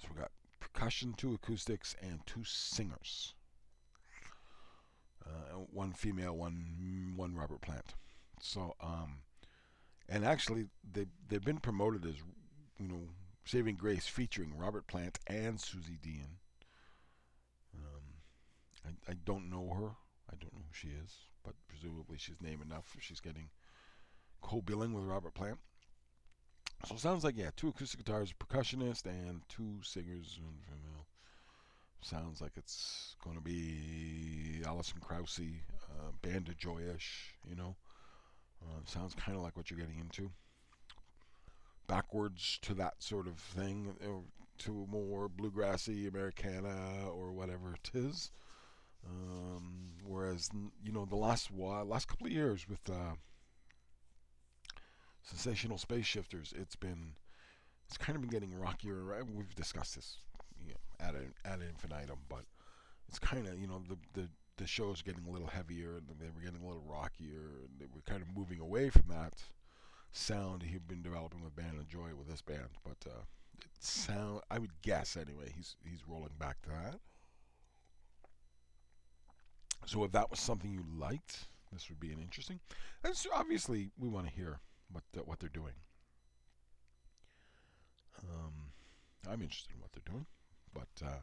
so 0.00 0.08
we 0.12 0.20
got 0.20 0.32
percussion, 0.58 1.14
two 1.16 1.34
acoustics, 1.34 1.94
and 2.02 2.18
two 2.26 2.42
singers. 2.42 3.34
Uh, 5.24 5.58
one 5.72 5.92
female, 5.92 6.36
one 6.36 7.12
one 7.14 7.36
Robert 7.36 7.60
Plant. 7.60 7.94
So, 8.42 8.74
um, 8.82 9.18
and 10.08 10.24
actually, 10.24 10.66
they 10.92 11.06
they've 11.28 11.44
been 11.44 11.60
promoted 11.60 12.04
as 12.04 12.16
you 12.78 12.88
know 12.88 13.08
Saving 13.44 13.76
Grace 13.76 14.08
featuring 14.08 14.58
Robert 14.58 14.88
Plant 14.88 15.20
and 15.28 15.58
Suzi 15.58 16.00
Dian. 16.02 16.38
Um, 17.72 18.02
I 18.84 19.12
I 19.12 19.14
don't 19.24 19.48
know 19.48 19.68
her. 19.68 19.90
I 20.28 20.34
don't 20.40 20.52
know 20.52 20.64
who 20.66 20.74
she 20.74 20.88
is, 20.88 21.12
but 21.44 21.54
presumably 21.68 22.18
she's 22.18 22.42
name 22.42 22.60
enough. 22.60 22.96
She's 23.00 23.20
getting 23.20 23.48
co-billing 24.40 24.92
with 24.92 25.04
Robert 25.04 25.34
Plant. 25.34 25.58
So 26.86 26.96
it 26.96 27.00
sounds 27.00 27.22
like 27.22 27.36
yeah, 27.36 27.50
two 27.56 27.68
acoustic 27.68 28.04
guitars, 28.04 28.32
percussionist, 28.32 29.06
and 29.06 29.42
two 29.48 29.78
singers 29.84 30.40
and 30.42 30.64
female. 30.66 31.06
Sounds 32.00 32.40
like 32.40 32.56
it's 32.56 33.14
going 33.22 33.36
to 33.36 33.42
be 33.42 34.62
Alison 34.66 34.98
Krauss, 35.00 35.38
uh, 35.38 36.10
Band 36.22 36.48
of 36.48 36.56
Joyish, 36.56 37.36
you 37.48 37.54
know. 37.54 37.76
Uh, 38.68 38.80
sounds 38.84 39.14
kind 39.14 39.36
of 39.36 39.42
like 39.42 39.56
what 39.56 39.70
you're 39.70 39.78
getting 39.78 39.98
into. 39.98 40.30
Backwards 41.86 42.58
to 42.62 42.74
that 42.74 42.94
sort 43.02 43.26
of 43.26 43.38
thing, 43.38 43.94
or 44.06 44.22
to 44.58 44.86
more 44.90 45.28
bluegrassy 45.28 46.08
Americana 46.08 47.08
or 47.08 47.32
whatever 47.32 47.74
it 47.74 47.90
is. 47.94 48.30
Um, 49.04 49.90
whereas 50.06 50.48
you 50.84 50.92
know 50.92 51.04
the 51.04 51.16
last 51.16 51.50
while, 51.50 51.84
last 51.84 52.06
couple 52.06 52.26
of 52.26 52.32
years 52.32 52.68
with 52.68 52.88
uh, 52.88 53.14
sensational 55.22 55.78
space 55.78 56.06
shifters, 56.06 56.54
it's 56.56 56.76
been 56.76 57.14
it's 57.88 57.98
kind 57.98 58.14
of 58.16 58.22
been 58.22 58.30
getting 58.30 58.54
rockier. 58.54 59.02
Right? 59.02 59.22
We've 59.28 59.54
discussed 59.56 59.96
this 59.96 60.18
you 60.64 60.74
know, 60.74 61.06
at 61.06 61.14
ad 61.44 61.60
infinitum, 61.60 62.18
but 62.28 62.44
it's 63.08 63.18
kind 63.18 63.46
of 63.46 63.58
you 63.58 63.66
know 63.66 63.82
the 63.88 63.96
the 64.20 64.28
the 64.56 64.66
show 64.66 64.88
show's 64.88 65.02
getting 65.02 65.24
a 65.26 65.30
little 65.30 65.48
heavier, 65.48 65.96
and 65.96 66.06
they 66.20 66.26
were 66.34 66.42
getting 66.42 66.62
a 66.62 66.66
little 66.66 66.84
rockier, 66.86 67.62
and 67.62 67.70
they 67.78 67.86
were 67.94 68.02
kind 68.06 68.22
of 68.22 68.36
moving 68.36 68.60
away 68.60 68.90
from 68.90 69.04
that 69.08 69.42
sound 70.12 70.62
he'd 70.62 70.86
been 70.86 71.02
developing 71.02 71.42
with 71.42 71.56
Band 71.56 71.78
of 71.78 71.88
Joy 71.88 72.10
with 72.16 72.28
this 72.28 72.42
band. 72.42 72.68
But 72.84 73.10
uh, 73.10 73.22
it 73.58 73.70
sound 73.80 74.40
I 74.50 74.58
would 74.58 74.82
guess 74.82 75.16
anyway, 75.16 75.52
he's 75.56 75.76
he's 75.84 76.06
rolling 76.06 76.30
back 76.38 76.60
to 76.62 76.68
that. 76.68 77.00
So 79.86 80.04
if 80.04 80.12
that 80.12 80.30
was 80.30 80.38
something 80.38 80.70
you 80.70 80.84
liked, 80.96 81.46
this 81.72 81.88
would 81.88 81.98
be 81.98 82.12
an 82.12 82.20
interesting. 82.20 82.60
And 83.02 83.16
so 83.16 83.30
obviously, 83.34 83.90
we 83.98 84.08
want 84.08 84.28
to 84.28 84.32
hear 84.32 84.60
what 84.92 85.02
the, 85.12 85.20
what 85.20 85.40
they're 85.40 85.48
doing. 85.48 85.74
Um, 88.22 88.52
I'm 89.28 89.42
interested 89.42 89.74
in 89.74 89.80
what 89.80 89.90
they're 89.92 90.12
doing, 90.12 90.26
but 90.72 91.04
uh, 91.04 91.22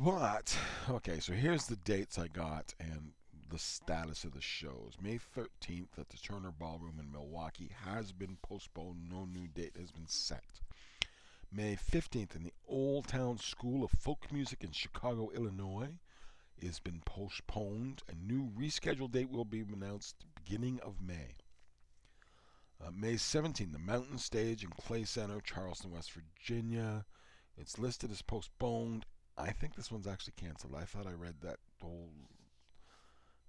but 0.00 0.56
okay. 0.90 1.20
So 1.20 1.32
here's 1.32 1.66
the 1.66 1.76
dates 1.76 2.18
I 2.18 2.28
got 2.28 2.74
and 2.80 3.12
the 3.50 3.58
status 3.58 4.24
of 4.24 4.34
the 4.34 4.40
shows. 4.40 4.94
May 5.00 5.18
13th 5.18 5.98
at 5.98 6.08
the 6.08 6.16
Turner 6.16 6.52
Ballroom 6.58 6.98
in 6.98 7.10
Milwaukee 7.12 7.70
has 7.84 8.12
been 8.12 8.36
postponed. 8.42 9.08
No 9.10 9.24
new 9.24 9.46
date 9.48 9.76
has 9.78 9.90
been 9.90 10.08
set. 10.08 10.60
May 11.52 11.76
15th 11.76 12.34
in 12.34 12.44
the 12.44 12.52
Old 12.68 13.06
Town 13.06 13.38
School 13.38 13.84
of 13.84 13.90
Folk 13.92 14.30
Music 14.32 14.64
in 14.64 14.72
Chicago, 14.72 15.30
Illinois 15.34 15.90
has 16.62 16.80
been 16.80 17.00
postponed. 17.04 18.02
A 18.10 18.14
new 18.14 18.50
rescheduled 18.58 19.12
date 19.12 19.30
will 19.30 19.44
be 19.44 19.60
announced 19.60 20.16
beginning 20.34 20.80
of 20.80 21.00
May. 21.00 21.36
Uh, 22.84 22.90
May 22.90 23.14
17th, 23.14 23.72
the 23.72 23.78
Mountain 23.78 24.18
Stage 24.18 24.64
in 24.64 24.70
Clay 24.70 25.04
Center, 25.04 25.40
Charleston, 25.40 25.92
West 25.92 26.12
Virginia. 26.12 27.06
It's 27.56 27.78
listed 27.78 28.10
as 28.10 28.20
postponed. 28.22 29.06
I 29.38 29.50
think 29.50 29.74
this 29.74 29.90
one's 29.90 30.06
actually 30.06 30.34
canceled. 30.36 30.74
I 30.74 30.84
thought 30.84 31.06
I 31.06 31.12
read 31.12 31.34
that 31.42 31.58
whole, 31.80 32.08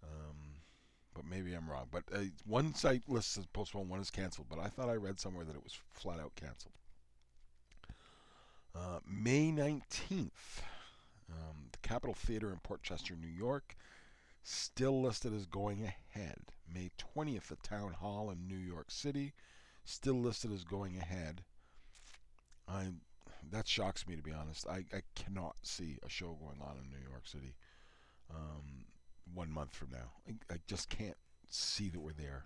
um, 0.03 0.37
but 1.13 1.25
maybe 1.25 1.53
I'm 1.53 1.69
wrong. 1.69 1.87
But 1.91 2.03
uh, 2.13 2.25
one 2.45 2.73
site 2.75 3.03
lists 3.07 3.37
as 3.37 3.45
postponed, 3.45 3.89
one 3.89 4.01
is 4.01 4.11
canceled. 4.11 4.47
But 4.49 4.59
I 4.59 4.67
thought 4.67 4.89
I 4.89 4.95
read 4.95 5.19
somewhere 5.19 5.45
that 5.45 5.55
it 5.55 5.63
was 5.63 5.77
flat 5.93 6.19
out 6.19 6.35
canceled. 6.35 6.73
Uh, 8.75 8.99
May 9.07 9.51
19th, 9.51 10.61
um, 11.31 11.69
the 11.71 11.79
Capitol 11.81 12.13
Theater 12.13 12.51
in 12.51 12.59
Port 12.59 12.83
Chester, 12.83 13.15
New 13.15 13.27
York, 13.27 13.75
still 14.43 15.01
listed 15.01 15.33
as 15.33 15.45
going 15.45 15.83
ahead. 15.83 16.39
May 16.71 16.91
20th, 17.15 17.47
the 17.47 17.55
Town 17.55 17.93
Hall 17.93 18.29
in 18.29 18.47
New 18.47 18.57
York 18.57 18.91
City, 18.91 19.33
still 19.83 20.19
listed 20.19 20.51
as 20.51 20.63
going 20.63 20.97
ahead. 20.97 21.43
I 22.67 22.89
that 23.51 23.67
shocks 23.67 24.07
me 24.07 24.15
to 24.15 24.21
be 24.21 24.31
honest. 24.31 24.67
I, 24.67 24.85
I 24.93 25.01
cannot 25.15 25.55
see 25.61 25.97
a 26.05 26.09
show 26.09 26.37
going 26.39 26.61
on 26.61 26.77
in 26.77 26.89
New 26.89 27.09
York 27.09 27.25
City 27.25 27.55
um, 28.33 28.85
one 29.33 29.51
month 29.51 29.75
from 29.75 29.89
now. 29.91 30.11
I, 30.27 30.53
I, 30.53 30.57
just 30.67 30.89
can't 30.89 31.17
see 31.49 31.89
that 31.89 31.99
we're 31.99 32.13
there. 32.13 32.45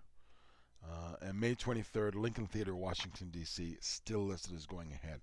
Uh, 0.83 1.15
and 1.21 1.39
May 1.39 1.55
23rd, 1.55 2.15
Lincoln 2.15 2.47
Theater, 2.47 2.75
Washington 2.75 3.29
D.C., 3.29 3.77
still 3.81 4.25
listed 4.25 4.55
as 4.55 4.65
going 4.65 4.91
ahead. 4.91 5.21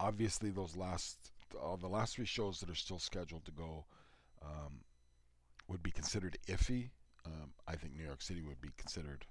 Obviously, 0.00 0.50
those 0.50 0.76
last 0.76 1.30
uh, 1.54 1.76
the 1.76 1.86
last 1.86 2.16
three 2.16 2.26
shows 2.26 2.60
that 2.60 2.68
are 2.68 2.74
still 2.74 2.98
scheduled 2.98 3.44
to 3.44 3.52
go 3.52 3.84
um, 4.42 4.80
would 5.68 5.82
be 5.82 5.90
considered 5.90 6.36
iffy. 6.48 6.90
Um, 7.24 7.52
I 7.66 7.76
think 7.76 7.96
New 7.96 8.04
York 8.04 8.20
City 8.20 8.42
would 8.42 8.60
be 8.60 8.70
considered. 8.76 9.24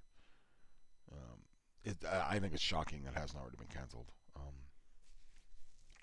Um, 1.12 1.40
it, 1.84 1.98
I 2.06 2.40
think 2.40 2.54
it's 2.54 2.64
shocking 2.64 3.04
that 3.04 3.14
hasn't 3.14 3.40
already 3.40 3.58
been 3.58 3.68
canceled. 3.68 4.12
Um, 4.36 4.54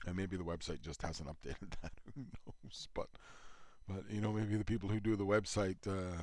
and 0.07 0.17
maybe 0.17 0.37
the 0.37 0.45
website 0.45 0.81
just 0.81 1.03
hasn't 1.03 1.29
updated 1.29 1.71
that. 1.83 1.93
Who 2.15 2.23
knows? 2.23 2.89
But, 2.95 3.09
but 3.89 4.05
you 4.11 4.21
know, 4.21 4.33
maybe 4.33 4.57
the 4.57 4.65
people 4.65 4.89
who 4.89 5.01
do 5.01 5.17
the 5.17 5.27
website, 5.27 5.87
uh, 5.87 6.19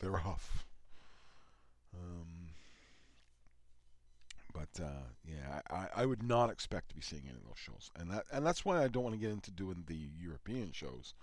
they're 0.00 0.16
off. 0.16 0.66
Um, 1.94 2.50
but 4.52 4.82
uh, 4.82 5.08
yeah, 5.24 5.60
I, 5.70 6.02
I 6.02 6.06
would 6.06 6.22
not 6.22 6.50
expect 6.50 6.90
to 6.90 6.94
be 6.94 7.00
seeing 7.00 7.22
any 7.28 7.36
of 7.36 7.44
those 7.44 7.58
shows, 7.58 7.90
and 7.98 8.10
that 8.10 8.24
and 8.32 8.44
that's 8.44 8.64
why 8.64 8.82
I 8.82 8.88
don't 8.88 9.04
want 9.04 9.14
to 9.14 9.20
get 9.20 9.30
into 9.30 9.50
doing 9.50 9.84
the 9.86 10.08
European 10.18 10.72
shows. 10.72 11.14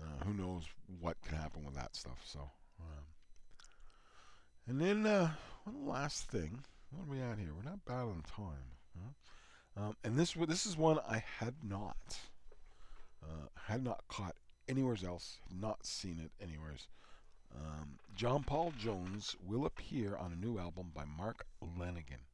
Uh, 0.00 0.24
who 0.24 0.32
knows 0.32 0.64
what 1.00 1.20
can 1.22 1.36
happen 1.36 1.64
with 1.64 1.74
that 1.74 1.94
stuff? 1.94 2.20
So, 2.24 2.40
um, 2.80 3.04
and 4.66 4.80
then 4.80 5.06
uh, 5.06 5.30
one 5.64 5.86
last 5.86 6.28
thing. 6.28 6.60
What 6.90 7.06
are 7.06 7.10
we 7.10 7.20
at 7.20 7.38
here? 7.38 7.52
We're 7.54 7.70
not 7.70 7.84
bad 7.84 8.02
on 8.02 8.22
time. 8.36 8.78
Huh? 8.96 9.10
Um, 9.80 9.96
and 10.04 10.18
this 10.18 10.34
this 10.34 10.66
is 10.66 10.76
one 10.76 10.98
I 11.08 11.24
had 11.38 11.54
not 11.62 11.96
uh, 13.22 13.48
had 13.66 13.82
not 13.82 14.04
caught 14.08 14.36
anywhere 14.68 14.96
else. 15.04 15.38
Not 15.50 15.86
seen 15.86 16.20
it 16.22 16.30
anywhere. 16.42 16.74
Um, 17.54 17.98
John 18.14 18.44
Paul 18.44 18.72
Jones 18.78 19.36
will 19.44 19.64
appear 19.64 20.16
on 20.16 20.32
a 20.32 20.36
new 20.36 20.58
album 20.58 20.92
by 20.94 21.04
Mark 21.04 21.46
Lanegan. 21.78 22.26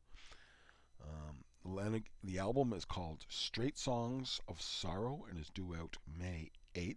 Um, 1.01 2.03
the 2.25 2.39
album 2.39 2.73
is 2.73 2.85
called 2.85 3.25
Straight 3.29 3.79
Songs 3.79 4.41
of 4.49 4.61
Sorrow 4.61 5.25
and 5.31 5.39
is 5.39 5.51
due 5.51 5.75
out 5.75 5.97
May 6.19 6.51
8th. 6.75 6.97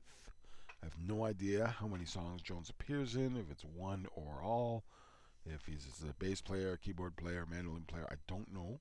I 0.81 0.85
have 0.85 0.97
no 1.07 1.25
idea 1.25 1.75
how 1.79 1.87
many 1.87 2.05
songs 2.05 2.41
Jones 2.41 2.69
appears 2.69 3.15
in, 3.15 3.35
if 3.37 3.51
it's 3.51 3.63
one 3.63 4.07
or 4.15 4.41
all, 4.43 4.83
if 5.45 5.65
he's 5.65 5.87
a 6.07 6.13
bass 6.13 6.41
player, 6.41 6.77
keyboard 6.77 7.15
player, 7.17 7.45
mandolin 7.49 7.83
player. 7.83 8.07
I 8.09 8.15
don't 8.27 8.53
know. 8.53 8.79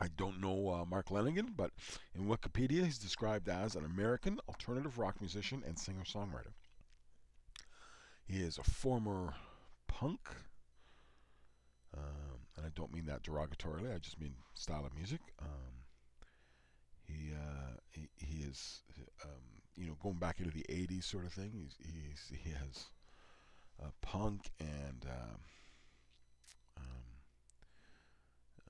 I 0.00 0.08
don't 0.16 0.40
know 0.40 0.70
uh, 0.70 0.84
Mark 0.84 1.08
Lanegan, 1.08 1.48
but 1.56 1.72
in 2.14 2.26
Wikipedia, 2.26 2.84
he's 2.84 2.98
described 2.98 3.48
as 3.48 3.74
an 3.74 3.84
American 3.84 4.38
alternative 4.48 4.98
rock 4.98 5.20
musician 5.20 5.62
and 5.66 5.78
singer 5.78 6.04
songwriter. 6.04 6.52
He 8.26 8.40
is 8.40 8.58
a 8.58 8.62
former 8.62 9.34
punk, 9.86 10.20
um, 11.96 12.46
and 12.56 12.66
I 12.66 12.68
don't 12.74 12.92
mean 12.92 13.06
that 13.06 13.22
derogatorily, 13.22 13.94
I 13.94 13.98
just 13.98 14.20
mean 14.20 14.34
style 14.54 14.84
of 14.84 14.94
music. 14.94 15.20
Um, 15.40 15.84
he, 17.06 17.32
uh, 17.32 17.76
he, 17.90 18.08
he 18.16 18.42
is 18.42 18.82
um, 19.24 19.30
you 19.76 19.86
know 19.86 19.96
going 20.02 20.18
back 20.18 20.40
into 20.40 20.50
the 20.50 20.66
80s 20.68 21.04
sort 21.04 21.24
of 21.24 21.32
thing. 21.32 21.52
He's, 21.54 21.76
he's 21.78 22.38
he 22.38 22.50
has 22.50 22.86
uh, 23.82 23.90
punk 24.02 24.50
and 24.60 25.06
um, 25.06 25.40
um, 26.76 27.04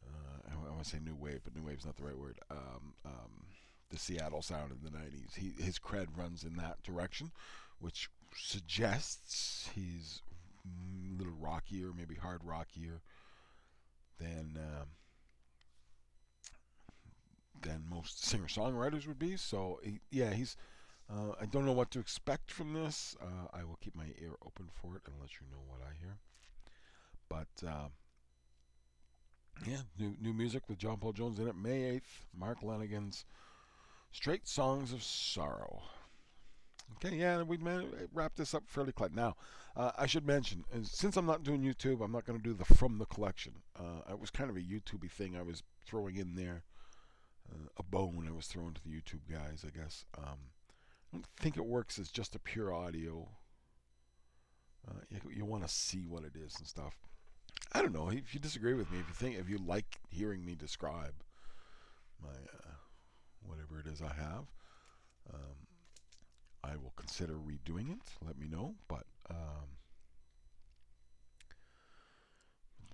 uh, 0.07 0.51
I, 0.51 0.68
I 0.68 0.68
want 0.79 0.87
to 0.87 0.97
say 0.97 1.03
new 1.05 1.17
wave, 1.17 1.41
but 1.43 1.57
new 1.57 1.67
wave 1.67 1.79
is 1.79 1.85
not 1.85 1.97
the 1.97 2.05
right 2.05 2.17
word. 2.17 2.39
Um, 2.51 2.95
um, 3.05 3.47
the 3.91 3.99
Seattle 3.99 4.43
sound 4.43 4.71
in 4.71 4.79
the 4.85 4.97
90s. 4.97 5.35
He 5.35 5.61
his 5.61 5.79
cred 5.79 6.07
runs 6.17 6.45
in 6.45 6.57
that 6.57 6.83
direction, 6.85 7.33
which 7.81 8.09
suggests 8.37 9.71
he's 9.75 10.23
a 10.65 11.19
little 11.19 11.35
rockier, 11.41 11.91
maybe 11.97 12.15
hard 12.15 12.43
rockier 12.45 13.01
than 14.21 14.57
um, 14.57 14.87
than 17.61 17.83
most 17.91 18.25
singer 18.25 18.47
songwriters 18.47 19.09
would 19.09 19.19
be. 19.19 19.37
So 19.37 19.81
he, 19.83 20.01
yeah, 20.11 20.33
he's. 20.33 20.57
Uh, 21.11 21.33
I 21.41 21.47
don't 21.47 21.65
know 21.65 21.73
what 21.73 21.91
to 21.93 22.01
expect 22.01 22.51
from 22.51 22.75
this. 22.75 23.17
Uh, 23.21 23.49
I 23.53 23.65
will 23.65 23.79
keep 23.81 23.97
my 23.97 24.13
ear 24.21 24.35
open 24.45 24.69
for 24.75 24.95
it 24.95 25.03
and 25.07 25.15
let 25.19 25.31
you 25.41 25.47
know 25.51 25.63
what 25.67 25.81
I 25.81 25.95
hear. 25.99 26.19
But 27.31 27.67
uh, 27.67 27.89
Yeah, 29.67 29.79
new 29.99 30.17
new 30.21 30.33
music 30.33 30.63
with 30.69 30.79
John 30.79 30.99
Paul 30.99 31.13
Jones 31.13 31.39
in 31.39 31.49
it. 31.49 31.57
May 31.57 32.01
8th, 32.01 32.25
Mark 32.39 32.61
Lanegan's 32.63 33.25
Straight 34.13 34.47
Songs 34.47 34.93
of 34.93 35.03
Sorrow. 35.03 35.83
Okay, 36.97 37.17
yeah, 37.17 37.43
we've 37.43 37.63
wrapped 38.13 38.37
this 38.37 38.55
up 38.55 38.65
fairly 38.67 38.93
quick. 38.93 39.15
Now, 39.15 39.37
uh, 39.77 39.93
I 39.97 40.07
should 40.07 40.27
mention, 40.27 40.65
since 40.83 41.17
I'm 41.17 41.27
not 41.27 41.45
doing 41.45 41.63
YouTube, 41.63 42.03
I'm 42.03 42.13
not 42.13 42.25
going 42.25 42.39
to 42.39 42.43
do 42.43 42.55
the 42.55 42.65
From 42.65 42.99
the 42.99 43.05
Collection. 43.05 43.53
Uh, 43.79 44.11
it 44.11 44.19
was 44.19 44.31
kind 44.31 44.51
of 44.51 44.57
a 44.57 44.61
YouTubey 44.61 45.11
thing 45.11 45.37
I 45.37 45.43
was 45.43 45.63
throwing 45.87 46.17
in 46.17 46.35
there, 46.35 46.65
uh, 47.53 47.69
a 47.77 47.83
bone 47.83 48.27
I 48.27 48.35
was 48.35 48.47
throwing 48.47 48.75
to 48.75 48.83
the 48.83 48.91
YouTube 48.91 49.31
guys, 49.31 49.65
I 49.67 49.79
guess. 49.79 50.05
Um, 50.17 50.39
I 51.13 51.17
don't 51.17 51.27
think 51.39 51.57
it 51.57 51.67
works 51.67 51.99
as 51.99 52.11
just 52.11 52.35
a 52.35 52.41
pure 52.41 52.73
audio. 52.73 53.29
Uh, 54.89 55.01
you, 55.11 55.21
you 55.31 55.45
want 55.45 55.67
to 55.67 55.73
see 55.73 56.07
what 56.07 56.25
it 56.25 56.33
is 56.35 56.57
and 56.59 56.67
stuff. 56.67 56.95
I 57.73 57.83
don't 57.83 57.93
know 57.93 58.09
if 58.11 58.35
you 58.35 58.41
disagree 58.41 58.75
with 58.75 58.91
me. 58.91 58.99
If 59.01 59.09
you 59.09 59.15
think 59.15 59.39
if 59.39 59.49
you 59.49 59.59
like 59.59 59.99
hearing 60.11 60.45
me 60.45 60.55
describe 60.55 61.15
my 62.23 62.31
uh, 62.31 62.75
whatever 63.47 63.79
it 63.79 63.87
is 63.87 64.01
I 64.01 64.13
have, 64.15 64.47
um, 65.33 65.57
I 66.65 66.77
will 66.77 66.93
consider 66.97 67.35
redoing 67.35 67.93
it. 67.93 68.01
Let 68.25 68.39
me 68.39 68.49
know. 68.49 68.75
But 68.89 69.05
um, 69.31 69.69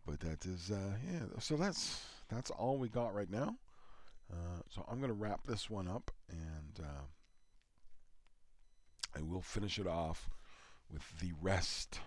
but 0.07 0.21
that 0.21 0.45
is 0.45 0.71
uh, 0.71 0.97
yeah. 1.11 1.21
So 1.39 1.57
that's 1.57 2.05
that's 2.29 2.51
all 2.51 2.79
we 2.79 2.89
got 2.89 3.15
right 3.15 3.31
now. 3.31 3.57
Uh, 4.33 4.63
so 4.71 4.85
I'm 4.91 5.01
to 5.01 5.13
wrap 5.13 5.47
this 5.47 5.71
one 5.71 5.87
up, 5.87 6.11
and 6.31 6.81
uh, 6.81 7.05
I 9.17 9.23
will 9.23 9.43
finish 9.43 9.79
it 9.79 9.87
off 9.87 10.29
with 10.91 11.03
the 11.21 11.33
rest 11.41 12.01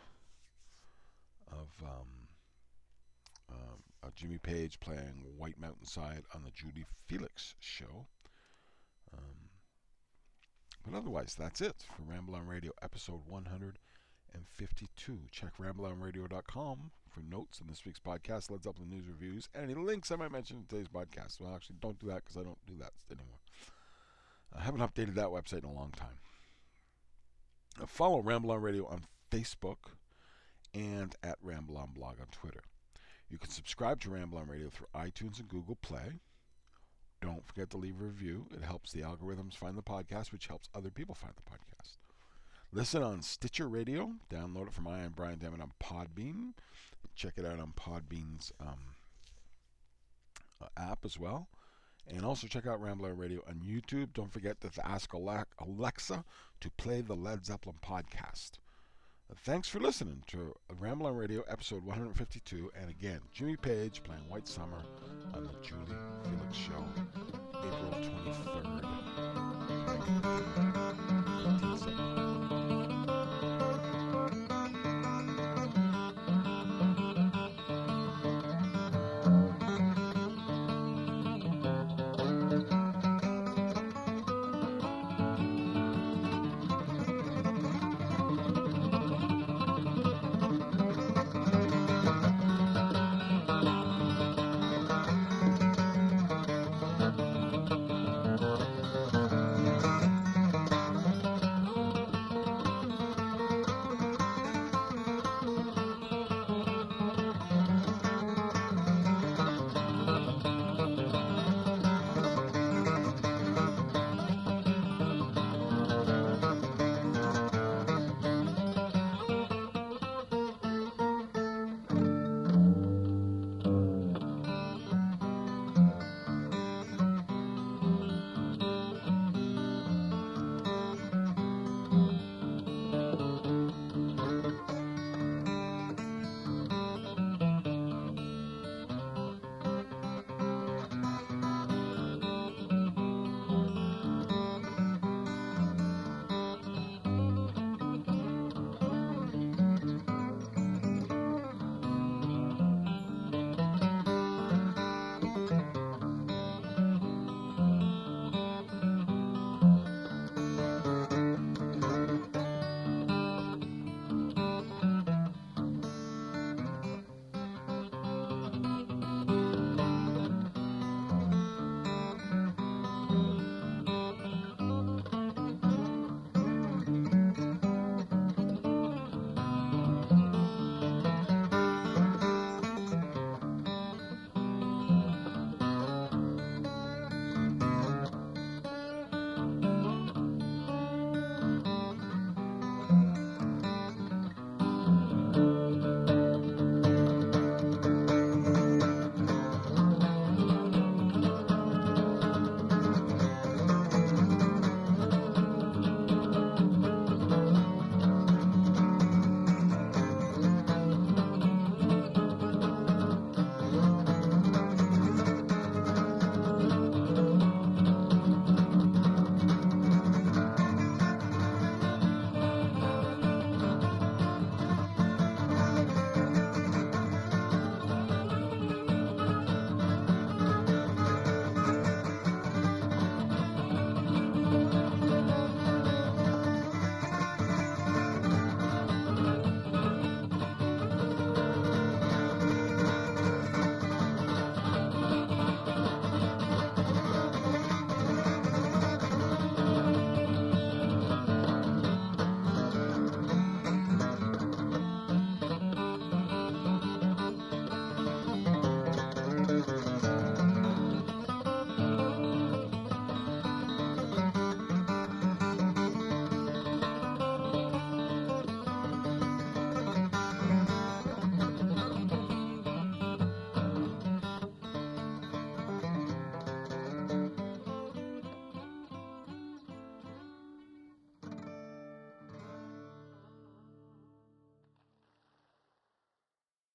of 1.51 1.67
um, 1.84 2.26
uh, 3.51 4.10
Jimmy 4.15 4.38
Page 4.38 4.79
playing 4.79 5.23
White 5.38 5.60
Mountainside 5.60 6.23
on 6.33 6.43
the 6.43 6.51
Julie 6.51 6.86
Felix 7.05 7.53
show. 7.60 8.07
Um, 9.13 9.49
but 10.86 10.97
otherwise, 10.97 11.36
that's 11.38 11.62
it 11.62 11.86
for 11.95 12.01
Ramble 12.03 12.36
on 12.36 12.47
Radio 12.47 12.71
episode 12.81 13.21
152. 13.27 15.19
Check 15.31 15.57
rambleonradio.com 15.60 16.91
for 17.10 17.21
notes 17.21 17.62
on 17.62 17.67
this 17.67 17.86
week's 17.86 17.99
podcast, 17.99 18.49
Led 18.49 18.63
Zeppelin 18.63 18.89
news 18.89 19.07
reviews, 19.07 19.49
and 19.53 19.69
any 19.69 19.75
links 19.75 20.12
I 20.12 20.15
might 20.15 20.31
mention 20.31 20.57
in 20.57 20.65
today's 20.65 20.88
podcast. 20.88 21.39
Well, 21.39 21.53
actually, 21.55 21.77
don't 21.81 21.99
do 21.99 22.07
that 22.07 22.23
because 22.25 22.38
I 22.38 22.43
don't 22.43 22.65
do 22.65 22.75
that 22.79 22.93
anymore. 23.12 23.39
I 24.57 24.62
haven't 24.63 24.81
updated 24.81 25.15
that 25.15 25.27
website 25.27 25.63
in 25.63 25.69
a 25.69 25.73
long 25.73 25.91
time. 25.91 26.17
Uh, 27.81 27.86
follow 27.86 28.21
Ramble 28.21 28.51
on 28.51 28.62
Radio 28.62 28.88
on 28.88 29.01
Facebook 29.31 29.91
and 30.73 31.15
at 31.23 31.38
Ramble 31.41 31.77
on 31.77 31.89
Blog 31.93 32.19
on 32.19 32.27
Twitter. 32.31 32.62
You 33.29 33.37
can 33.37 33.49
subscribe 33.49 33.99
to 34.01 34.09
Ramble 34.09 34.37
on 34.37 34.47
Radio 34.47 34.69
through 34.69 34.87
iTunes 34.95 35.39
and 35.39 35.49
Google 35.49 35.75
Play. 35.75 36.19
Don't 37.21 37.45
forget 37.45 37.69
to 37.71 37.77
leave 37.77 37.99
a 37.99 38.05
review. 38.05 38.45
It 38.53 38.63
helps 38.63 38.91
the 38.91 39.01
algorithms 39.01 39.55
find 39.55 39.77
the 39.77 39.83
podcast, 39.83 40.31
which 40.31 40.47
helps 40.47 40.69
other 40.73 40.89
people 40.89 41.15
find 41.15 41.33
the 41.35 41.51
podcast. 41.51 41.97
Listen 42.71 43.01
on 43.01 43.21
Stitcher 43.21 43.67
Radio. 43.67 44.11
Download 44.29 44.67
it 44.67 44.73
from 44.73 44.87
I 44.87 44.99
am 44.99 45.13
Brian 45.13 45.39
Damon 45.39 45.61
on 45.61 45.71
Podbean. 45.81 46.53
Check 47.15 47.33
it 47.37 47.45
out 47.45 47.59
on 47.59 47.73
Podbean's 47.73 48.53
um, 48.61 48.77
uh, 50.61 50.67
app 50.77 51.03
as 51.03 51.17
well. 51.17 51.47
And 52.07 52.23
also 52.23 52.47
check 52.47 52.67
out 52.67 52.81
Rambler 52.81 53.13
Radio 53.13 53.41
on 53.47 53.55
YouTube. 53.55 54.13
Don't 54.13 54.31
forget 54.31 54.61
to 54.61 54.87
ask 54.87 55.11
Alexa 55.13 56.23
to 56.61 56.69
play 56.71 57.01
the 57.01 57.15
Led 57.15 57.45
Zeppelin 57.45 57.77
podcast. 57.83 58.51
Thanks 59.35 59.67
for 59.67 59.79
listening 59.79 60.23
to 60.27 60.55
Ramble 60.79 61.07
on 61.07 61.15
Radio, 61.15 61.43
episode 61.49 61.83
152. 61.85 62.71
And 62.79 62.89
again, 62.89 63.19
Jimmy 63.33 63.57
Page 63.57 64.01
playing 64.03 64.23
White 64.29 64.47
Summer 64.47 64.81
on 65.33 65.43
the 65.43 65.51
Julie 65.61 65.83
Felix 66.23 66.55
Show, 66.55 66.85
April 67.59 67.91
23rd. 71.83 72.26